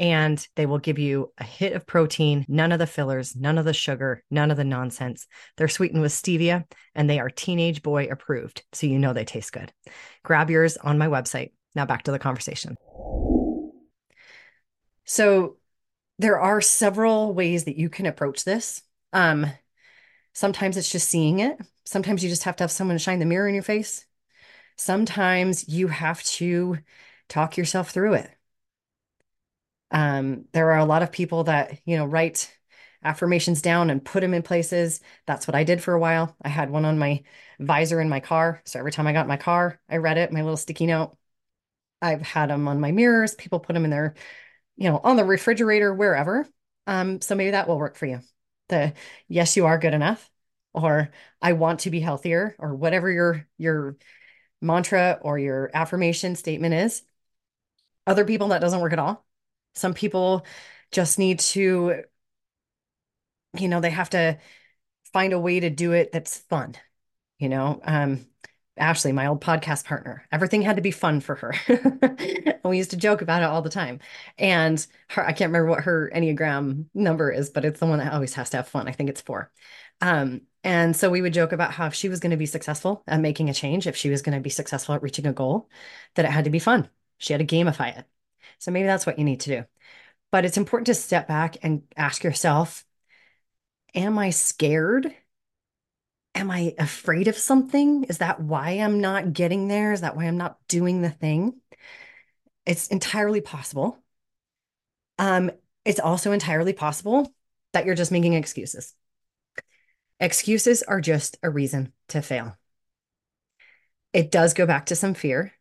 And 0.00 0.44
they 0.56 0.64
will 0.64 0.78
give 0.78 0.98
you 0.98 1.30
a 1.36 1.44
hit 1.44 1.74
of 1.74 1.86
protein, 1.86 2.46
none 2.48 2.72
of 2.72 2.78
the 2.78 2.86
fillers, 2.86 3.36
none 3.36 3.58
of 3.58 3.66
the 3.66 3.74
sugar, 3.74 4.24
none 4.30 4.50
of 4.50 4.56
the 4.56 4.64
nonsense. 4.64 5.26
They're 5.58 5.68
sweetened 5.68 6.00
with 6.00 6.10
stevia 6.10 6.64
and 6.94 7.08
they 7.08 7.20
are 7.20 7.28
teenage 7.28 7.82
boy 7.82 8.06
approved. 8.06 8.64
So 8.72 8.86
you 8.86 8.98
know 8.98 9.12
they 9.12 9.26
taste 9.26 9.52
good. 9.52 9.70
Grab 10.22 10.48
yours 10.48 10.78
on 10.78 10.96
my 10.96 11.06
website. 11.06 11.52
Now 11.74 11.84
back 11.84 12.04
to 12.04 12.12
the 12.12 12.18
conversation. 12.18 12.76
So 15.04 15.58
there 16.18 16.40
are 16.40 16.62
several 16.62 17.34
ways 17.34 17.64
that 17.64 17.76
you 17.76 17.90
can 17.90 18.06
approach 18.06 18.44
this. 18.44 18.82
Um, 19.12 19.46
sometimes 20.32 20.78
it's 20.78 20.90
just 20.90 21.10
seeing 21.10 21.40
it. 21.40 21.58
Sometimes 21.84 22.24
you 22.24 22.30
just 22.30 22.44
have 22.44 22.56
to 22.56 22.64
have 22.64 22.70
someone 22.70 22.96
shine 22.96 23.18
the 23.18 23.26
mirror 23.26 23.48
in 23.48 23.54
your 23.54 23.62
face. 23.62 24.06
Sometimes 24.76 25.68
you 25.68 25.88
have 25.88 26.22
to 26.22 26.78
talk 27.28 27.58
yourself 27.58 27.90
through 27.90 28.14
it. 28.14 28.30
Um, 29.90 30.44
there 30.52 30.72
are 30.72 30.78
a 30.78 30.84
lot 30.84 31.02
of 31.02 31.12
people 31.12 31.44
that, 31.44 31.80
you 31.84 31.96
know, 31.96 32.06
write 32.06 32.52
affirmations 33.02 33.62
down 33.62 33.90
and 33.90 34.04
put 34.04 34.20
them 34.20 34.34
in 34.34 34.42
places. 34.42 35.00
That's 35.26 35.46
what 35.48 35.54
I 35.54 35.64
did 35.64 35.82
for 35.82 35.94
a 35.94 35.98
while. 36.00 36.36
I 36.42 36.48
had 36.48 36.70
one 36.70 36.84
on 36.84 36.98
my 36.98 37.22
visor 37.58 38.00
in 38.00 38.08
my 38.08 38.20
car. 38.20 38.62
So 38.64 38.78
every 38.78 38.92
time 38.92 39.06
I 39.06 39.12
got 39.12 39.26
my 39.28 39.36
car, 39.36 39.80
I 39.88 39.96
read 39.96 40.18
it, 40.18 40.32
my 40.32 40.42
little 40.42 40.56
sticky 40.56 40.86
note. 40.86 41.16
I've 42.02 42.22
had 42.22 42.50
them 42.50 42.68
on 42.68 42.80
my 42.80 42.92
mirrors. 42.92 43.34
People 43.34 43.60
put 43.60 43.74
them 43.74 43.84
in 43.84 43.90
their, 43.90 44.14
you 44.76 44.90
know, 44.90 45.00
on 45.02 45.16
the 45.16 45.24
refrigerator, 45.24 45.92
wherever. 45.94 46.46
Um, 46.86 47.20
so 47.20 47.34
maybe 47.34 47.52
that 47.52 47.68
will 47.68 47.78
work 47.78 47.96
for 47.96 48.06
you. 48.06 48.20
The 48.68 48.94
yes, 49.28 49.56
you 49.56 49.66
are 49.66 49.78
good 49.78 49.94
enough, 49.94 50.30
or 50.72 51.10
I 51.42 51.52
want 51.54 51.80
to 51.80 51.90
be 51.90 52.00
healthier, 52.00 52.54
or 52.58 52.74
whatever 52.74 53.10
your 53.10 53.46
your 53.58 53.96
mantra 54.62 55.18
or 55.22 55.38
your 55.38 55.70
affirmation 55.74 56.36
statement 56.36 56.74
is. 56.74 57.02
Other 58.06 58.24
people 58.24 58.48
that 58.48 58.60
doesn't 58.60 58.80
work 58.80 58.92
at 58.92 58.98
all. 58.98 59.24
Some 59.74 59.94
people 59.94 60.44
just 60.92 61.18
need 61.18 61.40
to, 61.40 62.02
you 63.58 63.68
know, 63.68 63.80
they 63.80 63.90
have 63.90 64.10
to 64.10 64.38
find 65.12 65.32
a 65.32 65.38
way 65.38 65.60
to 65.60 65.70
do 65.70 65.92
it 65.92 66.12
that's 66.12 66.38
fun. 66.38 66.74
You 67.38 67.48
know, 67.48 67.80
um, 67.84 68.26
Ashley, 68.76 69.12
my 69.12 69.26
old 69.26 69.40
podcast 69.40 69.84
partner. 69.84 70.26
Everything 70.32 70.62
had 70.62 70.76
to 70.76 70.82
be 70.82 70.90
fun 70.90 71.20
for 71.20 71.34
her. 71.36 71.54
we 72.64 72.78
used 72.78 72.90
to 72.90 72.96
joke 72.96 73.20
about 73.20 73.42
it 73.42 73.46
all 73.46 73.62
the 73.62 73.70
time. 73.70 74.00
And 74.38 74.84
her, 75.10 75.26
I 75.26 75.32
can't 75.32 75.50
remember 75.50 75.68
what 75.68 75.84
her 75.84 76.10
Enneagram 76.14 76.86
number 76.94 77.30
is, 77.30 77.50
but 77.50 77.64
it's 77.64 77.80
the 77.80 77.86
one 77.86 77.98
that 77.98 78.12
always 78.12 78.34
has 78.34 78.50
to 78.50 78.58
have 78.58 78.68
fun. 78.68 78.88
I 78.88 78.92
think 78.92 79.10
it's 79.10 79.20
four. 79.20 79.50
Um, 80.00 80.42
and 80.64 80.96
so 80.96 81.10
we 81.10 81.22
would 81.22 81.34
joke 81.34 81.52
about 81.52 81.72
how 81.72 81.86
if 81.86 81.94
she 81.94 82.08
was 82.08 82.20
going 82.20 82.30
to 82.30 82.36
be 82.36 82.46
successful 82.46 83.02
at 83.06 83.20
making 83.20 83.50
a 83.50 83.54
change, 83.54 83.86
if 83.86 83.96
she 83.96 84.10
was 84.10 84.22
going 84.22 84.34
to 84.36 84.42
be 84.42 84.50
successful 84.50 84.94
at 84.94 85.02
reaching 85.02 85.26
a 85.26 85.32
goal, 85.32 85.68
that 86.14 86.24
it 86.24 86.30
had 86.30 86.44
to 86.44 86.50
be 86.50 86.58
fun. 86.58 86.88
She 87.18 87.32
had 87.32 87.46
to 87.46 87.56
gamify 87.56 87.98
it. 87.98 88.06
So 88.60 88.70
maybe 88.70 88.86
that's 88.86 89.06
what 89.06 89.18
you 89.18 89.24
need 89.24 89.40
to 89.40 89.50
do. 89.50 89.64
But 90.30 90.44
it's 90.44 90.56
important 90.56 90.86
to 90.86 90.94
step 90.94 91.26
back 91.26 91.56
and 91.62 91.82
ask 91.96 92.22
yourself, 92.22 92.84
am 93.94 94.16
I 94.18 94.30
scared 94.30 95.12
am 96.34 96.50
I 96.50 96.74
afraid 96.78 97.28
of 97.28 97.36
something? 97.36 98.04
Is 98.04 98.18
that 98.18 98.40
why 98.40 98.70
I'm 98.70 99.00
not 99.00 99.32
getting 99.32 99.68
there? 99.68 99.92
Is 99.92 100.02
that 100.02 100.16
why 100.16 100.24
I'm 100.24 100.36
not 100.36 100.58
doing 100.68 101.02
the 101.02 101.10
thing? 101.10 101.60
It's 102.66 102.88
entirely 102.88 103.40
possible. 103.40 103.98
Um, 105.18 105.50
it's 105.84 106.00
also 106.00 106.32
entirely 106.32 106.72
possible 106.72 107.32
that 107.72 107.84
you're 107.84 107.94
just 107.94 108.12
making 108.12 108.34
excuses. 108.34 108.94
Excuses 110.18 110.82
are 110.82 111.00
just 111.00 111.38
a 111.42 111.50
reason 111.50 111.92
to 112.08 112.22
fail. 112.22 112.56
It 114.12 114.30
does 114.30 114.54
go 114.54 114.66
back 114.66 114.86
to 114.86 114.96
some 114.96 115.14
fear, 115.14 115.52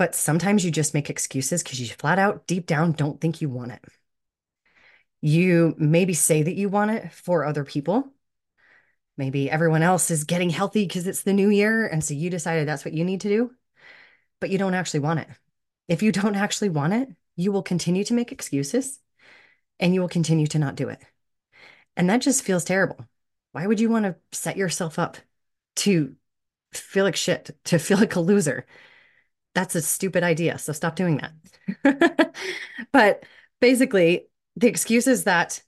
but 0.00 0.14
sometimes 0.14 0.64
you 0.64 0.70
just 0.70 0.94
make 0.94 1.10
excuses 1.10 1.62
because 1.62 1.78
you 1.78 1.86
flat 1.86 2.18
out 2.18 2.46
deep 2.46 2.66
down 2.66 2.92
don't 2.92 3.20
think 3.20 3.42
you 3.42 3.50
want 3.50 3.72
it. 3.72 3.84
You 5.20 5.74
maybe 5.76 6.14
say 6.14 6.42
that 6.42 6.54
you 6.54 6.70
want 6.70 6.90
it 6.92 7.12
for 7.12 7.44
other 7.44 7.64
people, 7.64 8.10
Maybe 9.20 9.50
everyone 9.50 9.82
else 9.82 10.10
is 10.10 10.24
getting 10.24 10.48
healthy 10.48 10.86
because 10.86 11.06
it's 11.06 11.24
the 11.24 11.34
new 11.34 11.50
year. 11.50 11.86
And 11.86 12.02
so 12.02 12.14
you 12.14 12.30
decided 12.30 12.66
that's 12.66 12.86
what 12.86 12.94
you 12.94 13.04
need 13.04 13.20
to 13.20 13.28
do, 13.28 13.50
but 14.40 14.48
you 14.48 14.56
don't 14.56 14.72
actually 14.72 15.00
want 15.00 15.20
it. 15.20 15.28
If 15.88 16.02
you 16.02 16.10
don't 16.10 16.36
actually 16.36 16.70
want 16.70 16.94
it, 16.94 17.10
you 17.36 17.52
will 17.52 17.62
continue 17.62 18.02
to 18.04 18.14
make 18.14 18.32
excuses 18.32 18.98
and 19.78 19.92
you 19.92 20.00
will 20.00 20.08
continue 20.08 20.46
to 20.46 20.58
not 20.58 20.74
do 20.74 20.88
it. 20.88 21.02
And 21.98 22.08
that 22.08 22.22
just 22.22 22.42
feels 22.42 22.64
terrible. 22.64 23.06
Why 23.52 23.66
would 23.66 23.78
you 23.78 23.90
want 23.90 24.06
to 24.06 24.16
set 24.32 24.56
yourself 24.56 24.98
up 24.98 25.18
to 25.76 26.16
feel 26.72 27.04
like 27.04 27.16
shit, 27.16 27.50
to 27.64 27.78
feel 27.78 27.98
like 27.98 28.16
a 28.16 28.20
loser? 28.20 28.64
That's 29.54 29.74
a 29.74 29.82
stupid 29.82 30.22
idea. 30.22 30.58
So 30.58 30.72
stop 30.72 30.96
doing 30.96 31.20
that. 31.84 32.34
but 32.92 33.24
basically, 33.60 34.28
the 34.56 34.68
excuses 34.68 35.24
that 35.24 35.62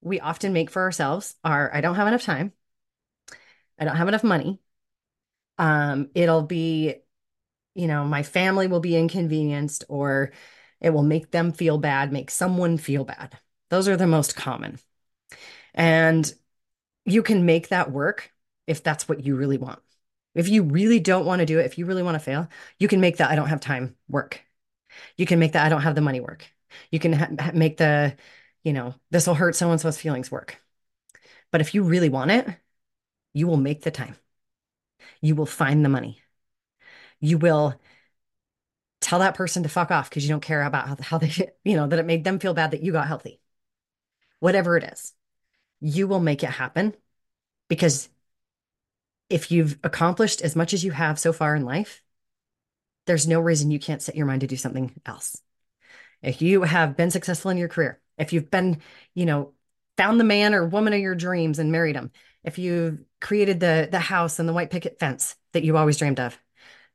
we 0.00 0.20
often 0.20 0.52
make 0.52 0.70
for 0.70 0.82
ourselves 0.82 1.34
are 1.44 1.70
I 1.74 1.80
don't 1.80 1.96
have 1.96 2.08
enough 2.08 2.22
time. 2.22 2.52
I 3.78 3.84
don't 3.84 3.96
have 3.96 4.08
enough 4.08 4.24
money. 4.24 4.60
Um, 5.58 6.10
it'll 6.14 6.42
be, 6.42 6.96
you 7.74 7.86
know, 7.86 8.04
my 8.04 8.22
family 8.22 8.68
will 8.68 8.80
be 8.80 8.96
inconvenienced 8.96 9.84
or 9.88 10.32
it 10.80 10.90
will 10.90 11.02
make 11.02 11.30
them 11.30 11.52
feel 11.52 11.78
bad, 11.78 12.12
make 12.12 12.30
someone 12.30 12.78
feel 12.78 13.04
bad. 13.04 13.38
Those 13.70 13.88
are 13.88 13.96
the 13.96 14.06
most 14.06 14.36
common. 14.36 14.78
And 15.74 16.32
you 17.04 17.22
can 17.22 17.46
make 17.46 17.68
that 17.68 17.92
work 17.92 18.32
if 18.66 18.82
that's 18.82 19.08
what 19.08 19.24
you 19.24 19.36
really 19.36 19.58
want. 19.58 19.80
If 20.36 20.48
you 20.48 20.62
really 20.62 21.00
don't 21.00 21.26
want 21.26 21.40
to 21.40 21.46
do 21.46 21.58
it, 21.58 21.66
if 21.66 21.78
you 21.78 21.86
really 21.86 22.02
want 22.02 22.14
to 22.16 22.20
fail, 22.20 22.48
you 22.78 22.88
can 22.88 23.00
make 23.00 23.18
that 23.18 23.30
I 23.30 23.36
don't 23.36 23.48
have 23.48 23.60
time 23.60 23.96
work. 24.08 24.42
You 25.16 25.26
can 25.26 25.38
make 25.38 25.52
that 25.52 25.66
I 25.66 25.68
don't 25.68 25.82
have 25.82 25.94
the 25.94 26.00
money 26.00 26.20
work. 26.20 26.46
You 26.90 26.98
can 26.98 27.12
ha- 27.14 27.52
make 27.54 27.78
the, 27.78 28.16
you 28.64 28.72
know, 28.72 28.94
this 29.10 29.26
will 29.26 29.34
hurt 29.34 29.56
so 29.56 29.70
and 29.70 29.80
so's 29.80 29.98
feelings 29.98 30.30
work. 30.30 30.60
But 31.50 31.60
if 31.60 31.74
you 31.74 31.82
really 31.84 32.08
want 32.08 32.30
it, 32.30 32.46
you 33.34 33.46
will 33.46 33.56
make 33.56 33.82
the 33.82 33.90
time. 33.90 34.16
You 35.20 35.34
will 35.34 35.46
find 35.46 35.84
the 35.84 35.88
money. 35.88 36.22
You 37.20 37.38
will 37.38 37.78
tell 39.00 39.20
that 39.20 39.34
person 39.34 39.62
to 39.62 39.68
fuck 39.68 39.90
off 39.90 40.10
because 40.10 40.24
you 40.24 40.30
don't 40.30 40.40
care 40.40 40.62
about 40.62 40.88
how, 40.88 40.96
how 41.00 41.18
they, 41.18 41.32
you 41.64 41.76
know, 41.76 41.86
that 41.86 41.98
it 41.98 42.06
made 42.06 42.24
them 42.24 42.38
feel 42.38 42.54
bad 42.54 42.72
that 42.72 42.82
you 42.82 42.92
got 42.92 43.06
healthy. 43.06 43.40
Whatever 44.40 44.76
it 44.76 44.84
is, 44.84 45.12
you 45.80 46.08
will 46.08 46.20
make 46.20 46.42
it 46.42 46.50
happen 46.50 46.94
because 47.68 48.08
if 49.28 49.50
you've 49.50 49.78
accomplished 49.82 50.40
as 50.40 50.56
much 50.56 50.72
as 50.72 50.84
you 50.84 50.92
have 50.92 51.18
so 51.18 51.32
far 51.32 51.56
in 51.56 51.64
life, 51.64 52.02
there's 53.06 53.26
no 53.26 53.40
reason 53.40 53.70
you 53.70 53.78
can't 53.78 54.02
set 54.02 54.16
your 54.16 54.26
mind 54.26 54.40
to 54.42 54.46
do 54.46 54.56
something 54.56 54.92
else. 55.04 55.40
If 56.22 56.42
you 56.42 56.62
have 56.62 56.96
been 56.96 57.10
successful 57.10 57.50
in 57.50 57.58
your 57.58 57.68
career, 57.68 58.00
if 58.18 58.32
you've 58.32 58.50
been, 58.50 58.80
you 59.14 59.26
know, 59.26 59.52
found 59.96 60.18
the 60.18 60.24
man 60.24 60.54
or 60.54 60.66
woman 60.66 60.92
of 60.92 61.00
your 61.00 61.14
dreams 61.14 61.58
and 61.58 61.72
married 61.72 61.96
him, 61.96 62.10
if 62.44 62.58
you've 62.58 63.00
created 63.20 63.60
the 63.60 63.88
the 63.90 63.98
house 63.98 64.38
and 64.38 64.48
the 64.48 64.52
white 64.52 64.70
picket 64.70 64.98
fence 64.98 65.36
that 65.52 65.64
you 65.64 65.76
always 65.76 65.98
dreamed 65.98 66.20
of, 66.20 66.38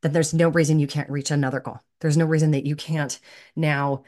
then 0.02 0.14
there's 0.14 0.34
no 0.34 0.50
reason 0.50 0.80
you 0.80 0.88
can't 0.88 1.10
reach 1.10 1.32
another 1.32 1.60
goal. 1.60 1.80
There's 2.00 2.18
no 2.18 2.26
reason 2.26 2.52
that 2.52 2.66
you 2.66 2.76
can't 2.76 3.20
now 3.56 4.04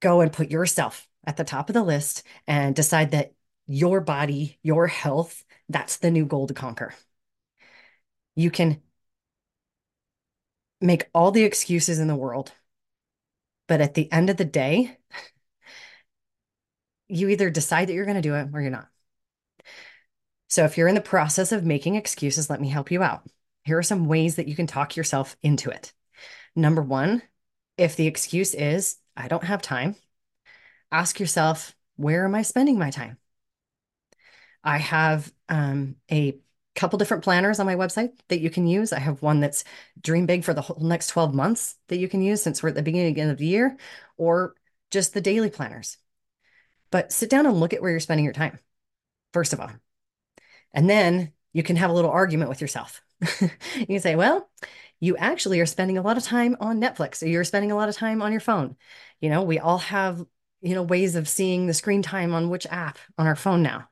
go 0.00 0.20
and 0.20 0.32
put 0.32 0.50
yourself 0.50 1.08
at 1.24 1.36
the 1.36 1.44
top 1.44 1.68
of 1.68 1.74
the 1.74 1.82
list 1.82 2.22
and 2.46 2.74
decide 2.74 3.12
that 3.12 3.32
your 3.66 4.00
body, 4.00 4.58
your 4.62 4.86
health, 4.86 5.44
that's 5.68 5.98
the 5.98 6.10
new 6.10 6.26
goal 6.26 6.46
to 6.46 6.54
conquer. 6.54 6.94
You 8.34 8.50
can 8.50 8.80
make 10.80 11.08
all 11.12 11.30
the 11.30 11.44
excuses 11.44 11.98
in 11.98 12.08
the 12.08 12.16
world, 12.16 12.52
but 13.66 13.80
at 13.80 13.94
the 13.94 14.10
end 14.12 14.30
of 14.30 14.36
the 14.36 14.44
day, 14.44 14.96
you 17.08 17.28
either 17.28 17.50
decide 17.50 17.88
that 17.88 17.94
you're 17.94 18.04
going 18.04 18.16
to 18.16 18.22
do 18.22 18.34
it 18.34 18.48
or 18.52 18.60
you're 18.60 18.70
not. 18.70 18.88
So 20.48 20.64
if 20.64 20.78
you're 20.78 20.88
in 20.88 20.94
the 20.94 21.00
process 21.00 21.52
of 21.52 21.64
making 21.64 21.96
excuses, 21.96 22.48
let 22.48 22.60
me 22.60 22.68
help 22.68 22.90
you 22.90 23.02
out. 23.02 23.28
Here 23.64 23.76
are 23.76 23.82
some 23.82 24.06
ways 24.06 24.36
that 24.36 24.48
you 24.48 24.54
can 24.54 24.66
talk 24.66 24.96
yourself 24.96 25.36
into 25.42 25.70
it. 25.70 25.92
Number 26.56 26.82
one, 26.82 27.22
if 27.76 27.96
the 27.96 28.06
excuse 28.06 28.54
is, 28.54 28.96
I 29.16 29.28
don't 29.28 29.44
have 29.44 29.60
time, 29.60 29.94
ask 30.90 31.20
yourself, 31.20 31.74
where 31.96 32.24
am 32.24 32.34
I 32.34 32.42
spending 32.42 32.78
my 32.78 32.90
time? 32.90 33.17
I 34.68 34.76
have 34.76 35.32
um, 35.48 35.96
a 36.12 36.38
couple 36.76 36.98
different 36.98 37.24
planners 37.24 37.58
on 37.58 37.64
my 37.64 37.74
website 37.74 38.10
that 38.28 38.40
you 38.40 38.50
can 38.50 38.66
use. 38.66 38.92
I 38.92 38.98
have 38.98 39.22
one 39.22 39.40
that's 39.40 39.64
dream 39.98 40.26
big 40.26 40.44
for 40.44 40.52
the 40.52 40.60
whole 40.60 40.78
next 40.80 41.06
12 41.06 41.34
months 41.34 41.76
that 41.88 41.96
you 41.96 42.06
can 42.06 42.20
use 42.20 42.42
since 42.42 42.62
we're 42.62 42.68
at 42.68 42.74
the 42.74 42.82
beginning 42.82 43.18
of 43.18 43.38
the 43.38 43.46
year, 43.46 43.78
or 44.18 44.54
just 44.90 45.14
the 45.14 45.22
daily 45.22 45.48
planners. 45.48 45.96
But 46.90 47.12
sit 47.12 47.30
down 47.30 47.46
and 47.46 47.58
look 47.58 47.72
at 47.72 47.80
where 47.80 47.90
you're 47.90 47.98
spending 47.98 48.24
your 48.24 48.34
time, 48.34 48.58
first 49.32 49.54
of 49.54 49.60
all. 49.60 49.70
And 50.74 50.88
then 50.88 51.32
you 51.54 51.62
can 51.62 51.76
have 51.76 51.88
a 51.88 51.94
little 51.94 52.10
argument 52.10 52.50
with 52.50 52.60
yourself. 52.60 53.00
you 53.40 53.86
can 53.86 54.00
say, 54.00 54.16
well, 54.16 54.50
you 55.00 55.16
actually 55.16 55.60
are 55.60 55.66
spending 55.66 55.96
a 55.96 56.02
lot 56.02 56.18
of 56.18 56.24
time 56.24 56.58
on 56.60 56.78
Netflix 56.78 57.22
or 57.22 57.26
you're 57.26 57.42
spending 57.42 57.72
a 57.72 57.76
lot 57.76 57.88
of 57.88 57.96
time 57.96 58.20
on 58.20 58.32
your 58.32 58.40
phone. 58.42 58.76
You 59.18 59.30
know, 59.30 59.42
we 59.44 59.58
all 59.58 59.78
have, 59.78 60.22
you 60.60 60.74
know, 60.74 60.82
ways 60.82 61.16
of 61.16 61.26
seeing 61.26 61.66
the 61.66 61.72
screen 61.72 62.02
time 62.02 62.34
on 62.34 62.50
which 62.50 62.66
app 62.66 62.98
on 63.16 63.26
our 63.26 63.34
phone 63.34 63.62
now, 63.62 63.88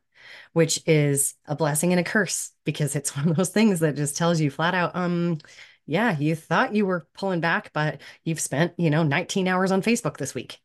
which 0.53 0.83
is 0.87 1.35
a 1.47 1.57
blessing 1.57 1.93
and 1.93 2.01
a 2.01 2.05
curse 2.05 2.51
because 2.65 2.97
it's 2.97 3.17
one 3.17 3.29
of 3.29 3.37
those 3.37 3.51
things 3.51 3.81
that 3.81 3.97
just 3.97 4.17
tells 4.17 4.41
you 4.41 4.51
flat 4.51 4.75
out, 4.75 4.95
um, 4.95 5.39
yeah, 5.87 6.19
you 6.19 6.35
thought 6.35 6.75
you 6.75 6.85
were 6.87 7.07
pulling 7.15 7.41
back, 7.41 7.73
but 7.73 8.01
you've 8.25 8.41
spent, 8.41 8.75
you 8.77 8.91
know, 8.91 9.03
19 9.03 9.47
hours 9.49 9.71
on 9.73 9.83
Facebook 9.83 10.17
this 10.17 10.35
week. 10.35 10.59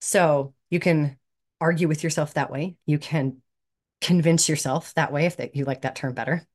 So 0.00 0.54
you 0.70 0.80
can 0.80 1.18
argue 1.60 1.88
with 1.88 2.02
yourself 2.02 2.34
that 2.34 2.50
way. 2.50 2.76
You 2.86 2.98
can 2.98 3.42
convince 4.00 4.48
yourself 4.48 4.94
that 4.94 5.12
way 5.12 5.26
if 5.26 5.36
that 5.36 5.54
you 5.54 5.64
like 5.64 5.82
that 5.82 5.94
term 5.94 6.14
better. 6.14 6.46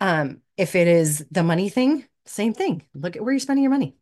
Um, 0.00 0.40
if 0.56 0.74
it 0.74 0.88
is 0.88 1.26
the 1.30 1.42
money 1.42 1.68
thing, 1.68 2.06
same 2.26 2.54
thing. 2.54 2.84
Look 2.94 3.16
at 3.16 3.22
where 3.22 3.32
you're 3.32 3.40
spending 3.40 3.62
your 3.62 3.70
money. 3.70 3.96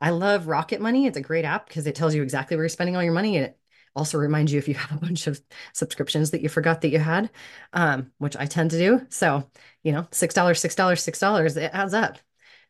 I 0.00 0.10
love 0.10 0.46
Rocket 0.46 0.80
Money. 0.80 1.06
It's 1.06 1.18
a 1.18 1.22
great 1.22 1.44
app 1.44 1.68
because 1.68 1.86
it 1.86 1.94
tells 1.94 2.14
you 2.14 2.22
exactly 2.22 2.56
where 2.56 2.64
you're 2.64 2.70
spending 2.70 2.96
all 2.96 3.02
your 3.02 3.12
money. 3.12 3.36
And 3.36 3.46
it 3.46 3.58
also 3.96 4.18
reminds 4.18 4.52
you 4.52 4.58
if 4.58 4.68
you 4.68 4.74
have 4.74 4.96
a 4.96 5.00
bunch 5.00 5.26
of 5.26 5.40
subscriptions 5.72 6.30
that 6.30 6.42
you 6.42 6.48
forgot 6.48 6.80
that 6.80 6.90
you 6.90 6.98
had, 6.98 7.30
um, 7.72 8.12
which 8.18 8.36
I 8.36 8.46
tend 8.46 8.70
to 8.72 8.78
do. 8.78 9.06
So, 9.08 9.48
you 9.82 9.92
know, 9.92 10.02
$6, 10.10 10.32
$6, 10.32 10.96
$6, 10.96 11.56
it 11.56 11.70
adds 11.74 11.94
up. 11.94 12.18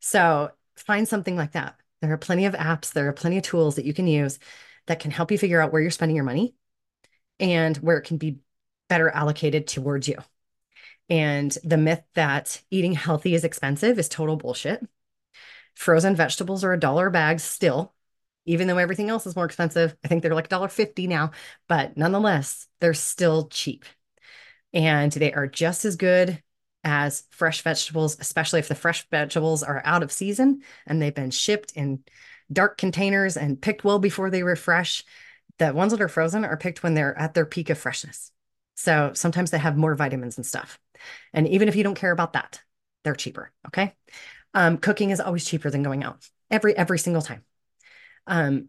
So 0.00 0.50
find 0.76 1.06
something 1.06 1.36
like 1.36 1.52
that. 1.52 1.76
There 2.00 2.12
are 2.12 2.18
plenty 2.18 2.46
of 2.46 2.54
apps, 2.54 2.92
there 2.92 3.08
are 3.08 3.12
plenty 3.12 3.36
of 3.36 3.42
tools 3.42 3.76
that 3.76 3.84
you 3.84 3.92
can 3.92 4.06
use 4.06 4.38
that 4.86 5.00
can 5.00 5.10
help 5.10 5.30
you 5.30 5.38
figure 5.38 5.60
out 5.60 5.72
where 5.72 5.82
you're 5.82 5.90
spending 5.90 6.16
your 6.16 6.24
money 6.24 6.54
and 7.38 7.76
where 7.78 7.98
it 7.98 8.04
can 8.06 8.16
be 8.16 8.38
better 8.88 9.10
allocated 9.10 9.66
towards 9.66 10.08
you. 10.08 10.16
And 11.08 11.56
the 11.64 11.76
myth 11.76 12.02
that 12.14 12.62
eating 12.70 12.92
healthy 12.92 13.34
is 13.34 13.44
expensive 13.44 13.98
is 13.98 14.08
total 14.08 14.36
bullshit. 14.36 14.86
Frozen 15.74 16.16
vegetables 16.16 16.64
are 16.64 16.72
a 16.72 16.80
dollar 16.80 17.08
a 17.08 17.10
bag 17.10 17.40
still, 17.40 17.94
even 18.46 18.66
though 18.66 18.78
everything 18.78 19.10
else 19.10 19.26
is 19.26 19.36
more 19.36 19.44
expensive. 19.44 19.96
I 20.04 20.08
think 20.08 20.22
they're 20.22 20.34
like 20.34 20.48
$1.50 20.48 21.08
now, 21.08 21.32
but 21.68 21.96
nonetheless, 21.96 22.66
they're 22.80 22.94
still 22.94 23.48
cheap. 23.48 23.84
And 24.72 25.12
they 25.12 25.32
are 25.32 25.46
just 25.46 25.84
as 25.84 25.96
good 25.96 26.42
as 26.84 27.24
fresh 27.30 27.62
vegetables, 27.62 28.18
especially 28.20 28.60
if 28.60 28.68
the 28.68 28.74
fresh 28.74 29.06
vegetables 29.10 29.62
are 29.62 29.82
out 29.84 30.02
of 30.02 30.12
season 30.12 30.62
and 30.86 31.00
they've 31.00 31.14
been 31.14 31.30
shipped 31.30 31.72
in 31.72 32.02
dark 32.52 32.78
containers 32.78 33.36
and 33.36 33.60
picked 33.60 33.84
well 33.84 33.98
before 33.98 34.30
they 34.30 34.42
were 34.42 34.56
fresh. 34.56 35.04
The 35.58 35.72
ones 35.72 35.92
that 35.92 36.00
are 36.00 36.08
frozen 36.08 36.44
are 36.44 36.56
picked 36.56 36.82
when 36.82 36.94
they're 36.94 37.16
at 37.18 37.34
their 37.34 37.44
peak 37.44 37.68
of 37.70 37.78
freshness. 37.78 38.32
So 38.76 39.12
sometimes 39.14 39.50
they 39.50 39.58
have 39.58 39.76
more 39.76 39.94
vitamins 39.94 40.38
and 40.38 40.46
stuff. 40.46 40.78
And 41.34 41.46
even 41.48 41.68
if 41.68 41.76
you 41.76 41.84
don't 41.84 41.94
care 41.94 42.12
about 42.12 42.32
that, 42.32 42.62
they're 43.04 43.14
cheaper. 43.14 43.52
Okay. 43.66 43.94
Um, 44.54 44.78
cooking 44.78 45.10
is 45.10 45.20
always 45.20 45.44
cheaper 45.44 45.70
than 45.70 45.82
going 45.82 46.02
out 46.02 46.26
every 46.50 46.76
every 46.76 46.98
single 46.98 47.22
time. 47.22 47.44
Um, 48.26 48.68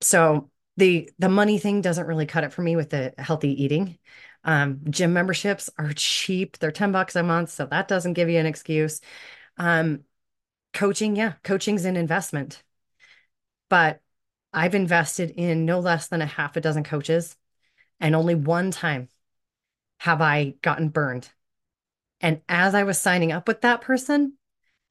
so 0.00 0.50
the 0.76 1.10
the 1.18 1.28
money 1.28 1.58
thing 1.58 1.80
doesn't 1.80 2.06
really 2.06 2.26
cut 2.26 2.44
it 2.44 2.52
for 2.52 2.62
me 2.62 2.76
with 2.76 2.90
the 2.90 3.14
healthy 3.18 3.62
eating. 3.62 3.98
Um, 4.44 4.80
gym 4.90 5.12
memberships 5.12 5.70
are 5.78 5.92
cheap; 5.92 6.58
they're 6.58 6.72
ten 6.72 6.92
bucks 6.92 7.16
a 7.16 7.22
month, 7.22 7.50
so 7.50 7.66
that 7.66 7.88
doesn't 7.88 8.14
give 8.14 8.28
you 8.28 8.38
an 8.38 8.46
excuse. 8.46 9.00
Um, 9.58 10.04
coaching, 10.74 11.16
yeah, 11.16 11.34
coaching's 11.44 11.84
an 11.86 11.96
investment, 11.96 12.62
but 13.68 14.00
I've 14.52 14.74
invested 14.74 15.30
in 15.30 15.64
no 15.64 15.80
less 15.80 16.08
than 16.08 16.22
a 16.22 16.26
half 16.26 16.56
a 16.56 16.60
dozen 16.60 16.84
coaches 16.84 17.36
and 18.00 18.14
only 18.16 18.34
one 18.34 18.70
time 18.70 19.08
have 20.00 20.20
I 20.22 20.54
gotten 20.62 20.88
burned. 20.90 21.30
And 22.20 22.42
as 22.48 22.74
I 22.74 22.84
was 22.84 23.00
signing 23.00 23.32
up 23.32 23.48
with 23.48 23.62
that 23.62 23.82
person, 23.82 24.34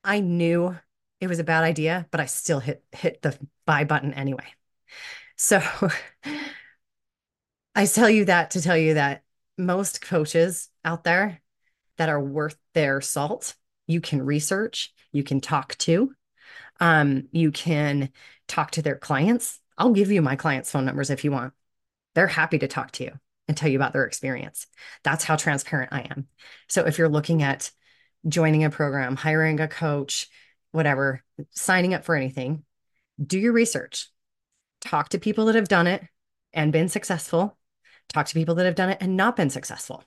I 0.04 0.22
knew 0.22 0.78
it 1.22 1.28
was 1.28 1.40
a 1.40 1.44
bad 1.44 1.64
idea, 1.64 2.08
but 2.12 2.20
I 2.20 2.26
still 2.26 2.60
hit 2.60 2.84
hit 2.92 3.22
the 3.22 3.38
buy 3.66 3.86
button 3.86 4.14
anyway. 4.14 4.46
So 5.38 5.62
I 7.76 7.86
tell 7.86 8.10
you 8.10 8.26
that 8.26 8.52
to 8.52 8.62
tell 8.62 8.78
you 8.78 8.96
that 8.96 9.24
most 9.58 10.02
coaches 10.02 10.70
out 10.84 11.04
there 11.04 11.42
that 11.98 12.10
are 12.10 12.22
worth 12.22 12.58
their 12.74 13.00
salt, 13.00 13.56
you 13.88 14.02
can 14.02 14.22
research, 14.22 14.94
you 15.14 15.24
can 15.24 15.40
talk 15.40 15.78
to, 15.78 16.14
um, 16.80 17.28
you 17.32 17.52
can 17.52 18.10
talk 18.48 18.72
to 18.72 18.82
their 18.82 18.98
clients. 18.98 19.60
I'll 19.78 19.94
give 19.94 20.12
you 20.12 20.22
my 20.22 20.36
clients' 20.36 20.72
phone 20.72 20.86
numbers 20.86 21.10
if 21.10 21.24
you 21.24 21.32
want 21.32 21.54
they're 22.14 22.28
happy 22.28 22.60
to 22.60 22.68
talk 22.68 22.92
to 22.92 23.04
you 23.04 23.12
and 23.48 23.56
tell 23.56 23.70
you 23.70 23.78
about 23.78 23.94
their 23.94 24.06
experience. 24.06 24.68
That's 25.04 25.24
how 25.24 25.36
transparent 25.36 25.94
I 25.94 26.02
am. 26.10 26.28
So 26.68 26.86
if 26.86 26.98
you're 26.98 27.10
looking 27.10 27.44
at 27.44 27.72
joining 28.28 28.64
a 28.64 28.70
program, 28.70 29.16
hiring 29.16 29.60
a 29.60 29.68
coach, 29.68 30.30
whatever, 30.72 31.24
signing 31.52 31.94
up 31.94 32.04
for 32.04 32.16
anything, 32.16 32.64
do 33.24 33.40
your 33.40 33.54
research. 33.54 34.10
Talk 34.82 35.10
to 35.10 35.20
people 35.20 35.46
that 35.46 35.56
have 35.56 35.68
done 35.68 35.88
it 35.88 36.04
and 36.54 36.72
been 36.72 36.90
successful. 36.90 37.58
Talk 38.10 38.28
to 38.28 38.34
people 38.34 38.56
that 38.56 38.66
have 38.66 38.76
done 38.76 38.90
it 38.90 38.98
and 39.02 39.16
not 39.16 39.36
been 39.36 39.50
successful. 39.50 40.04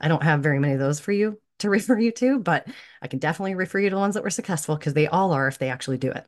I 0.00 0.08
don't 0.08 0.22
have 0.22 0.42
very 0.42 0.58
many 0.58 0.74
of 0.74 0.78
those 0.78 1.00
for 1.00 1.12
you 1.12 1.40
to 1.60 1.70
refer 1.70 1.98
you 1.98 2.12
to, 2.12 2.38
but 2.38 2.66
I 3.02 3.08
can 3.08 3.18
definitely 3.18 3.54
refer 3.54 3.78
you 3.78 3.90
to 3.90 3.96
the 3.96 4.00
ones 4.00 4.14
that 4.14 4.22
were 4.22 4.30
successful 4.30 4.76
because 4.76 4.94
they 4.94 5.06
all 5.06 5.32
are 5.32 5.48
if 5.48 5.58
they 5.58 5.70
actually 5.70 5.98
do 5.98 6.10
it. 6.10 6.26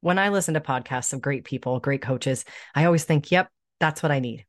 When 0.00 0.18
I 0.18 0.28
listen 0.28 0.54
to 0.54 0.60
podcasts 0.60 1.12
of 1.12 1.22
great 1.22 1.44
people, 1.44 1.80
great 1.80 2.02
coaches, 2.02 2.44
I 2.74 2.84
always 2.84 3.04
think, 3.04 3.30
yep, 3.30 3.48
that's 3.80 4.02
what 4.02 4.12
I 4.12 4.20
need. 4.20 4.44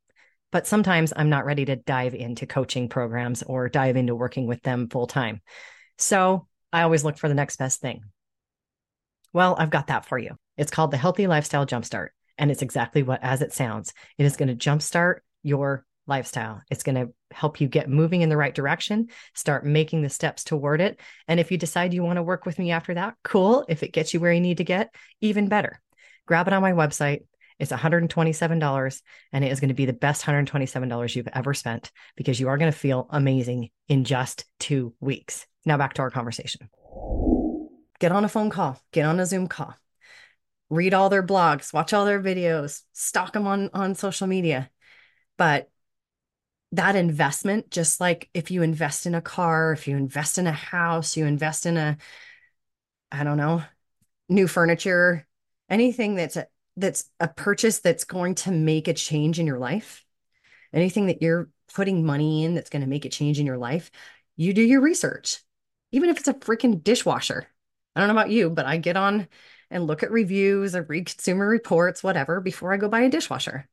But 0.52 0.68
sometimes 0.68 1.12
I'm 1.16 1.30
not 1.30 1.46
ready 1.46 1.66
to 1.66 1.76
dive 1.76 2.14
into 2.14 2.46
coaching 2.46 2.88
programs 2.90 3.42
or 3.44 3.70
dive 3.70 3.96
into 3.96 4.16
working 4.16 4.48
with 4.48 4.62
them 4.64 4.90
full 4.90 5.08
time. 5.08 5.42
So 5.98 6.48
I 6.76 6.82
always 6.82 7.06
look 7.06 7.18
for 7.18 7.30
the 7.30 7.36
next 7.36 7.56
best 7.56 7.80
thing. 7.80 8.04
Well, 9.32 9.56
I've 9.58 9.70
got 9.70 9.88
that 9.88 10.06
for 10.06 10.18
you. 10.18 10.36
It's 10.58 10.72
called 10.72 10.92
the 10.92 10.98
Healthy 10.98 11.26
Lifestyle 11.26 11.66
Jumpstart. 11.66 12.10
And 12.38 12.52
it's 12.52 12.62
exactly 12.62 13.02
what, 13.02 13.24
as 13.24 13.42
it 13.42 13.54
sounds, 13.54 13.94
it 14.18 14.26
is 14.26 14.36
going 14.36 14.50
to 14.50 14.56
jumpstart 14.56 15.20
your 15.42 15.86
lifestyle. 16.06 16.62
It's 16.70 16.84
going 16.84 16.96
to 16.96 17.14
help 17.32 17.62
you 17.62 17.70
get 17.70 17.88
moving 17.88 18.24
in 18.24 18.28
the 18.28 18.36
right 18.36 18.54
direction, 18.54 19.08
start 19.34 19.66
making 19.66 20.02
the 20.02 20.10
steps 20.10 20.44
toward 20.44 20.82
it. 20.82 21.00
And 21.30 21.40
if 21.40 21.50
you 21.50 21.58
decide 21.58 21.94
you 21.94 22.04
want 22.04 22.18
to 22.18 22.24
work 22.24 22.46
with 22.46 22.60
me 22.60 22.72
after 22.72 22.94
that, 22.96 23.16
cool. 23.24 23.64
If 23.70 23.82
it 23.82 23.94
gets 23.94 24.14
you 24.14 24.20
where 24.20 24.34
you 24.34 24.42
need 24.42 24.58
to 24.58 24.66
get, 24.66 24.94
even 25.22 25.48
better. 25.48 25.82
Grab 26.28 26.48
it 26.48 26.54
on 26.54 26.62
my 26.62 26.74
website. 26.74 27.22
It's 27.58 27.72
$127 27.72 29.02
and 29.32 29.46
it 29.46 29.52
is 29.54 29.62
going 29.62 29.70
to 29.70 29.74
be 29.74 29.86
the 29.86 29.94
best 29.94 30.26
$127 30.26 31.16
you've 31.16 31.30
ever 31.32 31.54
spent 31.54 31.90
because 32.18 32.38
you 32.38 32.50
are 32.50 32.58
going 32.58 32.72
to 32.72 32.78
feel 32.78 33.08
amazing 33.12 33.70
in 33.88 34.04
just 34.04 34.44
two 34.60 34.94
weeks. 35.00 35.48
Now 35.66 35.78
back 35.78 35.94
to 35.96 36.02
our 36.04 36.12
conversation. 36.12 36.70
Get 38.00 38.12
on 38.12 38.26
a 38.26 38.30
phone 38.30 38.50
call, 38.50 38.80
get 38.92 39.06
on 39.06 39.20
a 39.20 39.26
Zoom 39.26 39.48
call, 39.48 39.76
read 40.70 40.94
all 40.94 41.10
their 41.10 41.26
blogs, 41.26 41.74
watch 41.74 41.94
all 41.94 42.06
their 42.06 42.22
videos, 42.22 42.82
stalk 42.94 43.34
them 43.34 43.48
on, 43.48 43.70
on 43.74 43.96
social 43.96 44.28
media. 44.28 44.70
But 45.38 45.70
that 46.74 46.96
investment, 46.96 47.72
just 47.72 48.02
like 48.02 48.30
if 48.34 48.52
you 48.52 48.62
invest 48.62 49.06
in 49.06 49.16
a 49.16 49.22
car, 49.22 49.72
if 49.72 49.88
you 49.88 49.96
invest 49.96 50.38
in 50.38 50.46
a 50.46 50.52
house, 50.52 51.16
you 51.16 51.26
invest 51.26 51.66
in 51.66 51.78
a, 51.78 51.98
I 53.12 53.24
don't 53.24 53.38
know, 53.38 53.64
new 54.28 54.48
furniture, 54.48 55.26
anything 55.70 56.16
that's 56.16 56.36
a, 56.36 56.48
that's 56.76 57.10
a 57.20 57.28
purchase 57.28 57.80
that's 57.80 58.04
going 58.04 58.36
to 58.36 58.52
make 58.52 58.88
a 58.88 58.94
change 58.94 59.40
in 59.40 59.48
your 59.48 59.60
life, 59.60 60.04
anything 60.74 61.08
that 61.08 61.22
you're 61.22 61.50
putting 61.74 62.06
money 62.06 62.44
in 62.44 62.56
that's 62.56 62.70
going 62.70 62.82
to 62.82 62.90
make 62.90 63.06
a 63.06 63.10
change 63.10 63.40
in 63.40 63.46
your 63.46 63.58
life, 63.58 63.90
you 64.36 64.54
do 64.54 64.62
your 64.62 64.82
research. 64.82 65.40
Even 65.96 66.10
if 66.10 66.18
it's 66.18 66.28
a 66.28 66.34
freaking 66.34 66.84
dishwasher. 66.84 67.48
I 67.96 68.02
don't 68.02 68.10
know 68.10 68.20
about 68.20 68.30
you, 68.30 68.50
but 68.50 68.66
I 68.66 68.76
get 68.76 68.98
on 68.98 69.30
and 69.72 69.88
look 69.88 70.04
at 70.04 70.12
reviews 70.12 70.76
or 70.76 70.84
read 70.84 71.06
consumer 71.06 71.48
reports, 71.48 72.04
whatever, 72.04 72.42
before 72.42 72.74
I 72.74 72.78
go 72.78 72.90
buy 72.90 73.04
a 73.04 73.10
dishwasher. 73.10 73.70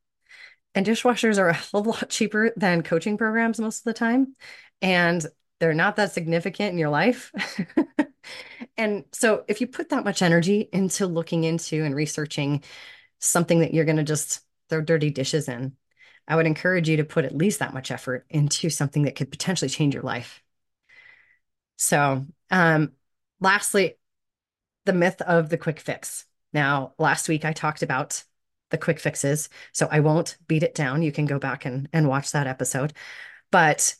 And 0.72 0.86
dishwashers 0.86 1.38
are 1.38 1.48
a 1.48 1.52
hell 1.52 1.80
of 1.80 1.86
a 1.86 1.90
lot 1.90 2.10
cheaper 2.10 2.52
than 2.56 2.84
coaching 2.84 3.18
programs 3.18 3.58
most 3.58 3.80
of 3.80 3.84
the 3.84 3.92
time. 3.92 4.36
And 4.80 5.26
they're 5.58 5.74
not 5.74 5.96
that 5.96 6.12
significant 6.12 6.70
in 6.70 6.78
your 6.78 6.90
life. 6.90 7.32
and 8.76 9.04
so 9.10 9.44
if 9.48 9.60
you 9.60 9.66
put 9.66 9.88
that 9.88 10.04
much 10.04 10.22
energy 10.22 10.68
into 10.72 11.08
looking 11.08 11.42
into 11.42 11.84
and 11.84 11.92
researching 11.92 12.62
something 13.18 13.60
that 13.60 13.74
you're 13.74 13.84
going 13.84 13.96
to 13.96 14.04
just 14.04 14.42
throw 14.68 14.80
dirty 14.80 15.10
dishes 15.10 15.48
in, 15.48 15.72
I 16.28 16.36
would 16.36 16.46
encourage 16.46 16.88
you 16.88 16.98
to 16.98 17.04
put 17.04 17.24
at 17.24 17.36
least 17.36 17.58
that 17.58 17.74
much 17.74 17.90
effort 17.90 18.26
into 18.30 18.70
something 18.70 19.02
that 19.02 19.16
could 19.16 19.32
potentially 19.32 19.68
change 19.68 19.94
your 19.94 20.04
life. 20.04 20.41
So, 21.82 22.24
um, 22.48 22.92
lastly, 23.40 23.98
the 24.84 24.92
myth 24.92 25.20
of 25.20 25.48
the 25.48 25.58
quick 25.58 25.80
fix. 25.80 26.26
Now, 26.52 26.94
last 26.96 27.28
week 27.28 27.44
I 27.44 27.52
talked 27.52 27.82
about 27.82 28.22
the 28.70 28.78
quick 28.78 29.00
fixes, 29.00 29.48
so 29.72 29.88
I 29.90 29.98
won't 29.98 30.36
beat 30.46 30.62
it 30.62 30.76
down. 30.76 31.02
You 31.02 31.10
can 31.10 31.26
go 31.26 31.40
back 31.40 31.64
and, 31.64 31.88
and 31.92 32.08
watch 32.08 32.30
that 32.30 32.46
episode. 32.46 32.92
But 33.50 33.96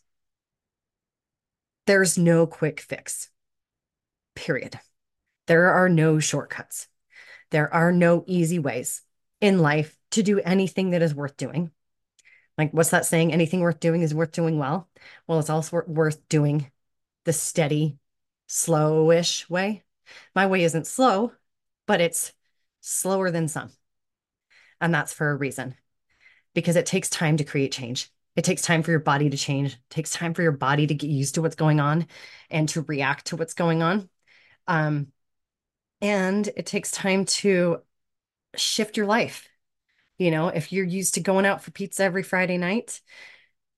there's 1.86 2.16
no 2.16 2.46
quick 2.46 2.80
fix, 2.80 3.30
period. 4.36 4.78
There 5.48 5.72
are 5.72 5.88
no 5.88 6.20
shortcuts. 6.20 6.86
There 7.50 7.74
are 7.74 7.90
no 7.90 8.22
easy 8.28 8.60
ways 8.60 9.02
in 9.40 9.58
life 9.58 9.98
to 10.12 10.22
do 10.22 10.38
anything 10.38 10.90
that 10.90 11.02
is 11.02 11.16
worth 11.16 11.36
doing. 11.36 11.72
Like, 12.56 12.70
what's 12.70 12.90
that 12.90 13.06
saying? 13.06 13.32
Anything 13.32 13.58
worth 13.58 13.80
doing 13.80 14.02
is 14.02 14.14
worth 14.14 14.30
doing 14.30 14.56
well. 14.56 14.88
Well, 15.26 15.40
it's 15.40 15.50
also 15.50 15.82
worth 15.88 16.28
doing 16.28 16.70
the 17.24 17.32
steady, 17.32 17.98
slowish 18.48 19.48
way. 19.48 19.82
My 20.34 20.46
way 20.46 20.64
isn't 20.64 20.86
slow, 20.86 21.32
but 21.86 22.00
it's 22.00 22.32
slower 22.80 23.30
than 23.30 23.48
some. 23.48 23.70
And 24.80 24.92
that's 24.92 25.12
for 25.12 25.30
a 25.30 25.36
reason 25.36 25.76
because 26.54 26.76
it 26.76 26.86
takes 26.86 27.08
time 27.08 27.36
to 27.36 27.44
create 27.44 27.72
change. 27.72 28.10
It 28.34 28.44
takes 28.44 28.62
time 28.62 28.82
for 28.82 28.90
your 28.90 29.00
body 29.00 29.30
to 29.30 29.36
change. 29.36 29.74
It 29.74 29.80
takes 29.90 30.10
time 30.10 30.34
for 30.34 30.42
your 30.42 30.52
body 30.52 30.86
to 30.86 30.94
get 30.94 31.10
used 31.10 31.34
to 31.34 31.42
what's 31.42 31.54
going 31.54 31.80
on 31.80 32.06
and 32.50 32.68
to 32.70 32.82
react 32.82 33.26
to 33.26 33.36
what's 33.36 33.54
going 33.54 33.82
on. 33.82 34.08
Um, 34.66 35.08
and 36.00 36.48
it 36.56 36.66
takes 36.66 36.90
time 36.90 37.26
to 37.26 37.82
shift 38.56 38.96
your 38.96 39.06
life. 39.06 39.48
You 40.18 40.30
know, 40.30 40.48
if 40.48 40.72
you're 40.72 40.84
used 40.84 41.14
to 41.14 41.20
going 41.20 41.46
out 41.46 41.62
for 41.62 41.70
pizza 41.70 42.04
every 42.04 42.22
Friday 42.22 42.58
night 42.58 43.00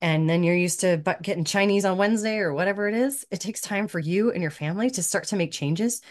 and 0.04 0.28
then 0.28 0.42
you're 0.42 0.54
used 0.54 0.80
to 0.80 1.02
getting 1.22 1.44
Chinese 1.44 1.86
on 1.86 1.96
Wednesday 1.96 2.36
or 2.36 2.52
whatever 2.52 2.86
it 2.86 2.94
is, 2.94 3.24
it 3.30 3.40
takes 3.40 3.62
time 3.62 3.88
for 3.88 3.98
you 3.98 4.30
and 4.30 4.42
your 4.42 4.50
family 4.50 4.90
to 4.90 5.02
start 5.02 5.24
to 5.28 5.36
make 5.36 5.50
changes 5.50 6.02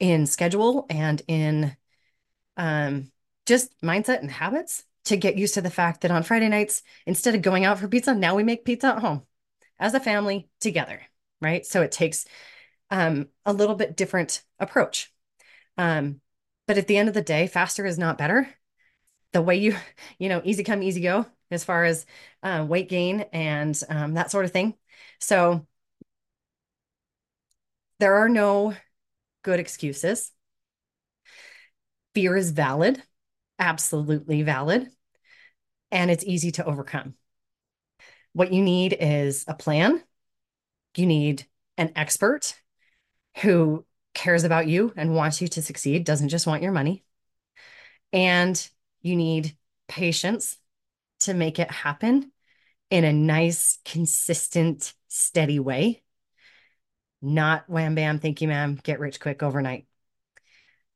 in 0.00 0.24
schedule 0.24 0.86
and 0.88 1.20
in 1.28 1.76
um, 2.56 3.12
just 3.44 3.78
mindset 3.82 4.20
and 4.20 4.30
habits 4.30 4.84
to 5.04 5.18
get 5.18 5.36
used 5.36 5.52
to 5.52 5.60
the 5.60 5.68
fact 5.68 6.00
that 6.00 6.10
on 6.10 6.22
Friday 6.22 6.48
nights, 6.48 6.82
instead 7.04 7.34
of 7.34 7.42
going 7.42 7.66
out 7.66 7.78
for 7.78 7.88
pizza, 7.88 8.14
now 8.14 8.34
we 8.34 8.42
make 8.42 8.64
pizza 8.64 8.86
at 8.86 9.00
home 9.00 9.20
as 9.78 9.92
a 9.92 10.00
family 10.00 10.48
together, 10.58 11.02
right? 11.42 11.66
So 11.66 11.82
it 11.82 11.92
takes 11.92 12.24
um, 12.90 13.28
a 13.44 13.52
little 13.52 13.74
bit 13.74 13.98
different 13.98 14.42
approach. 14.60 15.12
Um, 15.76 16.22
but 16.66 16.78
at 16.78 16.86
the 16.86 16.96
end 16.96 17.08
of 17.08 17.14
the 17.14 17.20
day, 17.20 17.48
faster 17.48 17.84
is 17.84 17.98
not 17.98 18.16
better. 18.16 18.48
The 19.32 19.42
way 19.42 19.56
you, 19.56 19.76
you 20.18 20.30
know, 20.30 20.40
easy 20.42 20.64
come, 20.64 20.82
easy 20.82 21.02
go 21.02 21.26
as 21.54 21.64
far 21.64 21.84
as 21.84 22.06
uh, 22.42 22.64
weight 22.68 22.88
gain 22.88 23.20
and 23.32 23.80
um, 23.88 24.14
that 24.14 24.30
sort 24.30 24.44
of 24.44 24.50
thing. 24.52 24.74
So 25.20 25.66
there 27.98 28.16
are 28.16 28.28
no 28.28 28.74
good 29.42 29.60
excuses. 29.60 30.32
Fear 32.14 32.36
is 32.36 32.50
valid, 32.50 33.02
absolutely 33.58 34.42
valid, 34.42 34.88
and 35.90 36.10
it's 36.10 36.24
easy 36.24 36.50
to 36.52 36.64
overcome. 36.64 37.14
What 38.32 38.52
you 38.52 38.62
need 38.62 38.96
is 38.98 39.44
a 39.46 39.54
plan. 39.54 40.02
You 40.96 41.06
need 41.06 41.46
an 41.76 41.92
expert 41.96 42.54
who 43.38 43.84
cares 44.14 44.44
about 44.44 44.66
you 44.66 44.92
and 44.96 45.14
wants 45.14 45.40
you 45.40 45.48
to 45.48 45.62
succeed, 45.62 46.04
doesn't 46.04 46.28
just 46.28 46.46
want 46.46 46.62
your 46.62 46.72
money. 46.72 47.04
And 48.12 48.68
you 49.00 49.16
need 49.16 49.56
patience 49.88 50.58
to 51.24 51.34
make 51.34 51.58
it 51.58 51.70
happen 51.70 52.30
in 52.90 53.04
a 53.04 53.12
nice, 53.12 53.78
consistent, 53.84 54.92
steady 55.08 55.58
way. 55.58 56.02
Not 57.20 57.68
wham 57.68 57.94
bam, 57.94 58.18
thank 58.18 58.40
you, 58.40 58.48
ma'am, 58.48 58.78
get 58.82 59.00
rich 59.00 59.20
quick 59.20 59.42
overnight. 59.42 59.86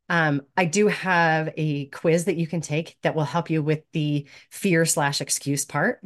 Um, 0.09 0.43
I 0.57 0.67
do 0.67 0.89
have 0.89 1.53
a 1.57 1.87
quiz 1.87 2.27
that 2.27 2.37
you 2.37 2.47
can 2.47 2.61
take 2.61 2.97
that 3.03 3.15
will 3.15 3.25
help 3.25 3.51
you 3.51 3.63
with 3.63 3.83
the 3.93 4.29
fear 4.51 4.85
slash 4.85 5.21
excuse 5.21 5.65
part. 5.65 6.01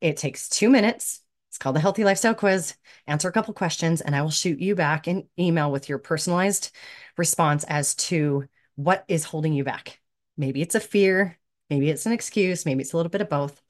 It 0.00 0.16
takes 0.16 0.48
two 0.48 0.68
minutes. 0.68 1.20
It's 1.48 1.58
called 1.58 1.76
the 1.76 1.80
Healthy 1.80 2.04
Lifestyle 2.04 2.34
Quiz. 2.34 2.74
Answer 3.06 3.28
a 3.28 3.32
couple 3.32 3.54
questions, 3.54 4.00
and 4.00 4.16
I 4.16 4.22
will 4.22 4.30
shoot 4.30 4.58
you 4.58 4.74
back 4.74 5.06
an 5.06 5.28
email 5.38 5.70
with 5.70 5.88
your 5.88 5.98
personalized 5.98 6.74
response 7.16 7.64
as 7.64 7.94
to 7.94 8.48
what 8.74 9.04
is 9.06 9.24
holding 9.24 9.52
you 9.52 9.64
back. 9.64 10.00
Maybe 10.36 10.62
it's 10.62 10.74
a 10.74 10.80
fear, 10.80 11.38
maybe 11.70 11.90
it's 11.90 12.06
an 12.06 12.12
excuse, 12.12 12.66
maybe 12.66 12.82
it's 12.82 12.92
a 12.92 12.96
little 12.96 13.10
bit 13.10 13.20
of 13.20 13.28
both. 13.28 13.60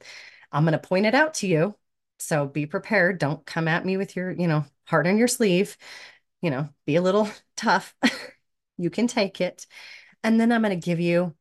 I'm 0.51 0.63
going 0.63 0.73
to 0.73 0.79
point 0.79 1.05
it 1.05 1.15
out 1.15 1.35
to 1.35 1.47
you. 1.47 1.75
So 2.19 2.45
be 2.45 2.65
prepared. 2.65 3.17
Don't 3.17 3.45
come 3.45 3.67
at 3.67 3.85
me 3.85 3.97
with 3.97 4.15
your, 4.15 4.31
you 4.31 4.47
know, 4.47 4.65
heart 4.85 5.07
on 5.07 5.17
your 5.17 5.27
sleeve. 5.27 5.77
You 6.41 6.51
know, 6.51 6.69
be 6.85 6.95
a 6.95 7.01
little 7.01 7.29
tough. 7.57 7.95
you 8.77 8.89
can 8.89 9.07
take 9.07 9.41
it. 9.41 9.65
And 10.23 10.39
then 10.39 10.51
I'm 10.51 10.61
going 10.61 10.79
to 10.79 10.85
give 10.85 10.99
you 10.99 11.35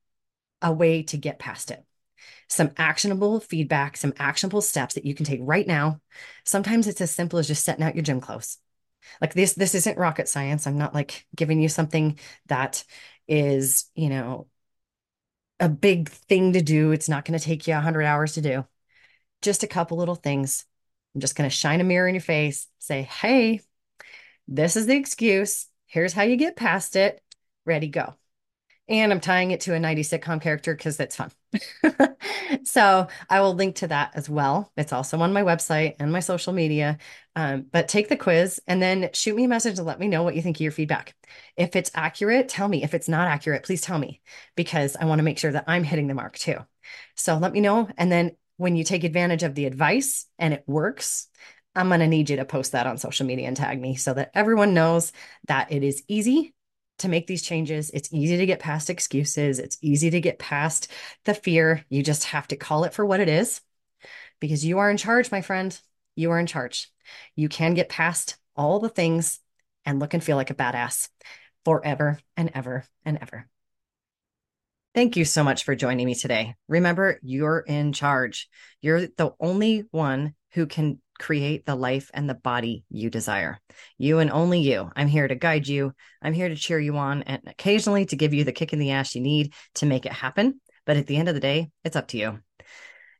a 0.61 0.73
way 0.73 1.03
to 1.05 1.17
get 1.17 1.39
past 1.39 1.71
it 1.71 1.85
some 2.49 2.71
actionable 2.77 3.41
feedback, 3.41 3.97
some 3.97 4.13
actionable 4.19 4.61
steps 4.61 4.95
that 4.95 5.07
you 5.07 5.15
can 5.15 5.25
take 5.25 5.41
right 5.43 5.67
now. 5.67 6.01
Sometimes 6.45 6.87
it's 6.87 7.01
as 7.01 7.11
simple 7.11 7.39
as 7.39 7.49
just 7.49 7.65
setting 7.65 7.83
out 7.83 7.95
your 7.95 8.03
gym 8.03 8.21
clothes. 8.21 8.59
Like 9.21 9.35
this, 9.35 9.55
this 9.55 9.75
isn't 9.75 9.99
rocket 9.99 10.29
science. 10.29 10.67
I'm 10.67 10.79
not 10.79 10.95
like 10.95 11.27
giving 11.35 11.61
you 11.61 11.69
something 11.69 12.19
that 12.47 12.85
is, 13.27 13.87
you 13.95 14.11
know, 14.11 14.49
a 15.63 15.69
big 15.69 16.09
thing 16.09 16.55
to 16.55 16.61
do. 16.61 16.91
It's 16.91 17.09
not 17.09 17.25
going 17.25 17.39
to 17.39 17.45
take 17.45 17.69
you 17.69 17.75
100 17.75 18.03
hours 18.03 18.35
to 18.35 18.43
do. 18.43 18.67
Just 19.43 19.63
a 19.63 19.69
couple 19.69 19.97
little 19.97 20.17
things. 20.17 20.65
I'm 21.15 21.21
just 21.21 21.37
going 21.37 21.49
to 21.49 21.55
shine 21.55 21.81
a 21.81 21.85
mirror 21.85 22.09
in 22.09 22.15
your 22.15 22.21
face, 22.21 22.67
say, 22.81 23.03
hey, 23.03 23.61
this 24.49 24.77
is 24.77 24.87
the 24.87 24.97
excuse. 24.97 25.69
Here's 25.87 26.13
how 26.13 26.23
you 26.23 26.37
get 26.37 26.57
past 26.57 26.97
it. 26.97 27.23
Ready, 27.65 27.87
go. 27.87 28.15
And 28.93 29.11
I'm 29.11 29.21
tying 29.21 29.53
it 29.53 29.63
to 29.63 29.73
a 29.73 29.81
90 29.81 30.03
sitcom 30.03 30.39
character 30.39 30.75
because 30.75 30.99
that's 30.99 31.17
fun. 31.17 31.31
so 32.65 33.07
I 33.31 33.41
will 33.41 33.55
link 33.55 33.77
to 33.77 33.87
that 33.87 34.11
as 34.13 34.29
well. 34.29 34.71
It's 34.77 34.93
also 34.93 35.19
on 35.21 35.33
my 35.33 35.43
website 35.43 35.97
and 35.99 36.13
my 36.13 36.21
social 36.21 36.53
media. 36.53 36.99
Um, 37.35 37.65
but 37.73 37.89
take 37.89 38.11
the 38.11 38.19
quiz 38.19 38.61
and 38.67 38.83
then 38.83 39.09
shoot 39.15 39.35
me 39.35 39.45
a 39.45 39.49
message 39.49 39.79
and 39.79 39.87
let 39.87 39.99
me 39.99 40.09
know 40.09 40.23
what 40.23 40.37
you 40.37 40.43
think 40.43 40.59
of 40.59 40.61
your 40.61 40.73
feedback. 40.73 41.15
If 41.57 41.75
it's 41.75 41.91
accurate, 41.95 42.51
tell 42.51 42.69
me. 42.69 42.83
If 42.83 42.93
it's 42.93 43.09
not 43.09 43.29
accurate, 43.29 43.65
please 43.65 43.81
tell 43.81 43.99
me 43.99 44.21
because 44.57 44.95
I 44.95 45.07
want 45.07 45.21
to 45.21 45.25
make 45.25 45.39
sure 45.39 45.53
that 45.53 45.65
I'm 45.67 45.85
hitting 45.85 46.07
the 46.07 46.15
mark 46.15 46.37
too. 46.37 46.59
So 47.17 47.39
let 47.39 47.55
me 47.55 47.61
know. 47.61 47.89
And 47.97 48.13
then 48.13 48.33
when 48.59 48.77
you 48.77 48.85
take 48.85 49.05
advantage 49.05 49.43
of 49.43 49.55
the 49.55 49.65
advice 49.65 50.27
and 50.39 50.53
it 50.53 50.65
works, 50.67 51.29
I'm 51.75 51.89
going 51.89 52.01
to 52.01 52.07
need 52.07 52.29
you 52.29 52.37
to 52.37 52.45
post 52.45 52.73
that 52.73 52.87
on 52.87 52.99
social 52.99 53.25
media 53.25 53.49
and 53.49 53.57
tag 53.57 53.81
me 53.81 53.97
so 53.97 54.13
that 54.13 54.33
everyone 54.35 54.75
knows 54.75 55.13
that 55.47 55.73
it 55.73 55.83
is 55.83 56.03
easy 56.09 56.53
to 56.99 57.09
make 57.09 57.27
these 57.27 57.43
changes. 57.43 57.91
It's 57.91 58.13
easy 58.13 58.37
to 58.39 58.47
get 58.47 58.61
past 58.61 58.91
excuses. 58.91 59.59
It's 59.59 59.79
easy 59.83 60.11
to 60.11 60.21
get 60.21 60.39
past 60.39 60.89
the 61.25 61.35
fear. 61.35 61.85
You 61.89 62.03
just 62.03 62.25
have 62.27 62.49
to 62.49 62.57
call 62.57 62.85
it 62.85 62.95
for 62.95 63.05
what 63.07 63.21
it 63.21 63.29
is. 63.29 63.61
because 64.41 64.65
you 64.65 64.79
are 64.79 64.91
in 64.91 64.97
charge, 64.97 65.31
my 65.33 65.43
friend. 65.43 65.79
You 66.17 66.33
are 66.33 66.41
in 66.41 66.47
charge. 66.47 66.91
You 67.37 67.49
can 67.51 67.75
get 67.75 67.91
past 67.91 68.39
all 68.57 68.81
the 68.81 68.89
things 68.89 69.41
and 69.85 70.01
look 70.01 70.15
and 70.15 70.25
feel 70.25 70.37
like 70.37 70.51
a 70.51 70.55
badass 70.55 71.11
forever 71.65 72.21
and 72.37 72.51
ever 72.55 72.87
and 73.05 73.19
ever. 73.21 73.49
Thank 74.95 75.17
you 75.17 75.25
so 75.25 75.45
much 75.45 75.65
for 75.65 75.75
joining 75.75 76.07
me 76.07 76.15
today. 76.15 76.55
Remember, 76.69 77.19
you're 77.23 77.61
in 77.61 77.93
charge. 77.93 78.49
You're 78.81 79.09
the 79.09 79.35
only 79.41 79.85
one 79.91 80.35
who 80.53 80.67
can 80.67 81.02
create 81.23 81.65
the 81.65 81.77
life 81.77 82.11
and 82.13 82.29
the 82.29 82.35
body 82.35 82.85
you 82.91 83.09
desire. 83.09 83.61
You 83.97 84.19
and 84.19 84.31
only 84.31 84.61
you. 84.61 84.91
I'm 84.97 85.07
here 85.07 85.29
to 85.29 85.37
guide 85.37 85.69
you. 85.69 85.95
I'm 86.21 86.33
here 86.33 86.49
to 86.49 86.57
cheer 86.57 86.81
you 86.81 86.97
on 86.97 87.23
and 87.23 87.43
occasionally 87.47 88.07
to 88.07 88.17
give 88.17 88.35
you 88.35 88.43
the 88.43 88.53
kick 88.53 88.73
in 88.73 88.81
the 88.81 88.91
ass 88.91 89.15
you 89.15 89.23
need 89.23 89.55
to 89.77 89.87
make 89.87 90.05
it 90.05 90.13
happen. 90.13 90.61
But 90.85 90.97
at 90.97 91.07
the 91.07 91.17
end 91.17 91.29
of 91.29 91.35
the 91.35 91.41
day, 91.41 91.71
it's 91.85 91.95
up 91.95 92.09
to 92.09 92.19
you. 92.19 92.41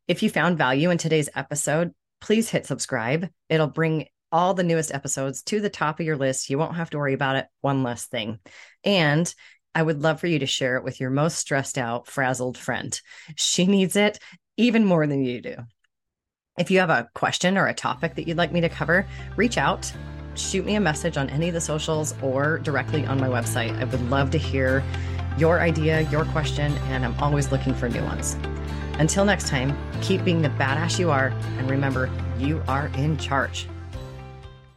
If 0.09 0.25
you 0.25 0.31
found 0.31 0.59
value 0.59 0.91
in 0.91 0.99
today's 0.99 1.29
episode, 1.35 1.93
please 2.21 2.51
hit 2.51 2.67
subscribe. 2.67 3.29
It'll 3.49 3.69
bring 3.69 4.09
all 4.33 4.53
the 4.53 4.65
newest 4.65 4.93
episodes 4.93 5.43
to 5.43 5.61
the 5.61 5.71
top 5.71 6.01
of 6.01 6.07
your 6.07 6.17
list. 6.17 6.51
You 6.51 6.59
won't 6.59 6.77
have 6.77 6.91
to 6.91 6.99
worry 6.99 7.15
about 7.15 7.37
it. 7.37 7.47
One 7.61 7.85
less 7.85 8.07
thing. 8.07 8.41
And 8.83 9.33
I 9.77 9.83
would 9.83 10.03
love 10.03 10.19
for 10.19 10.27
you 10.27 10.41
to 10.41 10.47
share 10.47 10.77
it 10.77 10.85
with 10.85 10.99
your 10.99 11.11
most 11.11 11.39
stressed 11.39 11.79
out, 11.79 12.09
frazzled 12.09 12.59
friend. 12.59 13.01
She 13.37 13.67
needs 13.67 13.95
it 13.95 14.19
even 14.57 14.85
more 14.85 15.07
than 15.07 15.23
you 15.23 15.41
do. 15.41 15.57
If 16.59 16.71
you 16.71 16.81
have 16.81 16.91
a 16.91 17.09
question 17.15 17.57
or 17.57 17.67
a 17.67 17.73
topic 17.73 18.15
that 18.15 18.29
you'd 18.29 18.37
like 18.37 18.53
me 18.53 18.61
to 18.61 18.69
cover, 18.69 19.07
reach 19.37 19.57
out, 19.57 19.91
shoot 20.35 20.67
me 20.67 20.75
a 20.75 20.81
message 20.81 21.17
on 21.17 21.31
any 21.31 21.49
of 21.49 21.55
the 21.55 21.63
socials 21.63 22.15
or 22.21 22.59
directly 22.59 23.07
on 23.07 23.19
my 23.19 23.27
website. 23.27 23.75
I 23.81 23.85
would 23.85 24.11
love 24.11 24.31
to 24.33 24.39
hear 24.39 24.85
your 25.39 25.61
idea, 25.61 26.03
your 26.11 26.27
question, 26.27 26.73
and 26.91 27.07
I'm 27.07 27.19
always 27.21 27.51
looking 27.51 27.75
for 27.75 27.89
new 27.89 28.03
ones. 28.03 28.37
Until 28.99 29.25
next 29.25 29.49
time, 29.49 29.75
keep 30.03 30.25
being 30.25 30.43
the 30.43 30.51
badass 30.51 30.99
you 30.99 31.11
are, 31.11 31.29
and 31.57 31.71
remember, 31.71 32.11
you 32.39 32.63
are 32.69 32.89
in 32.99 33.17
charge. 33.17 33.67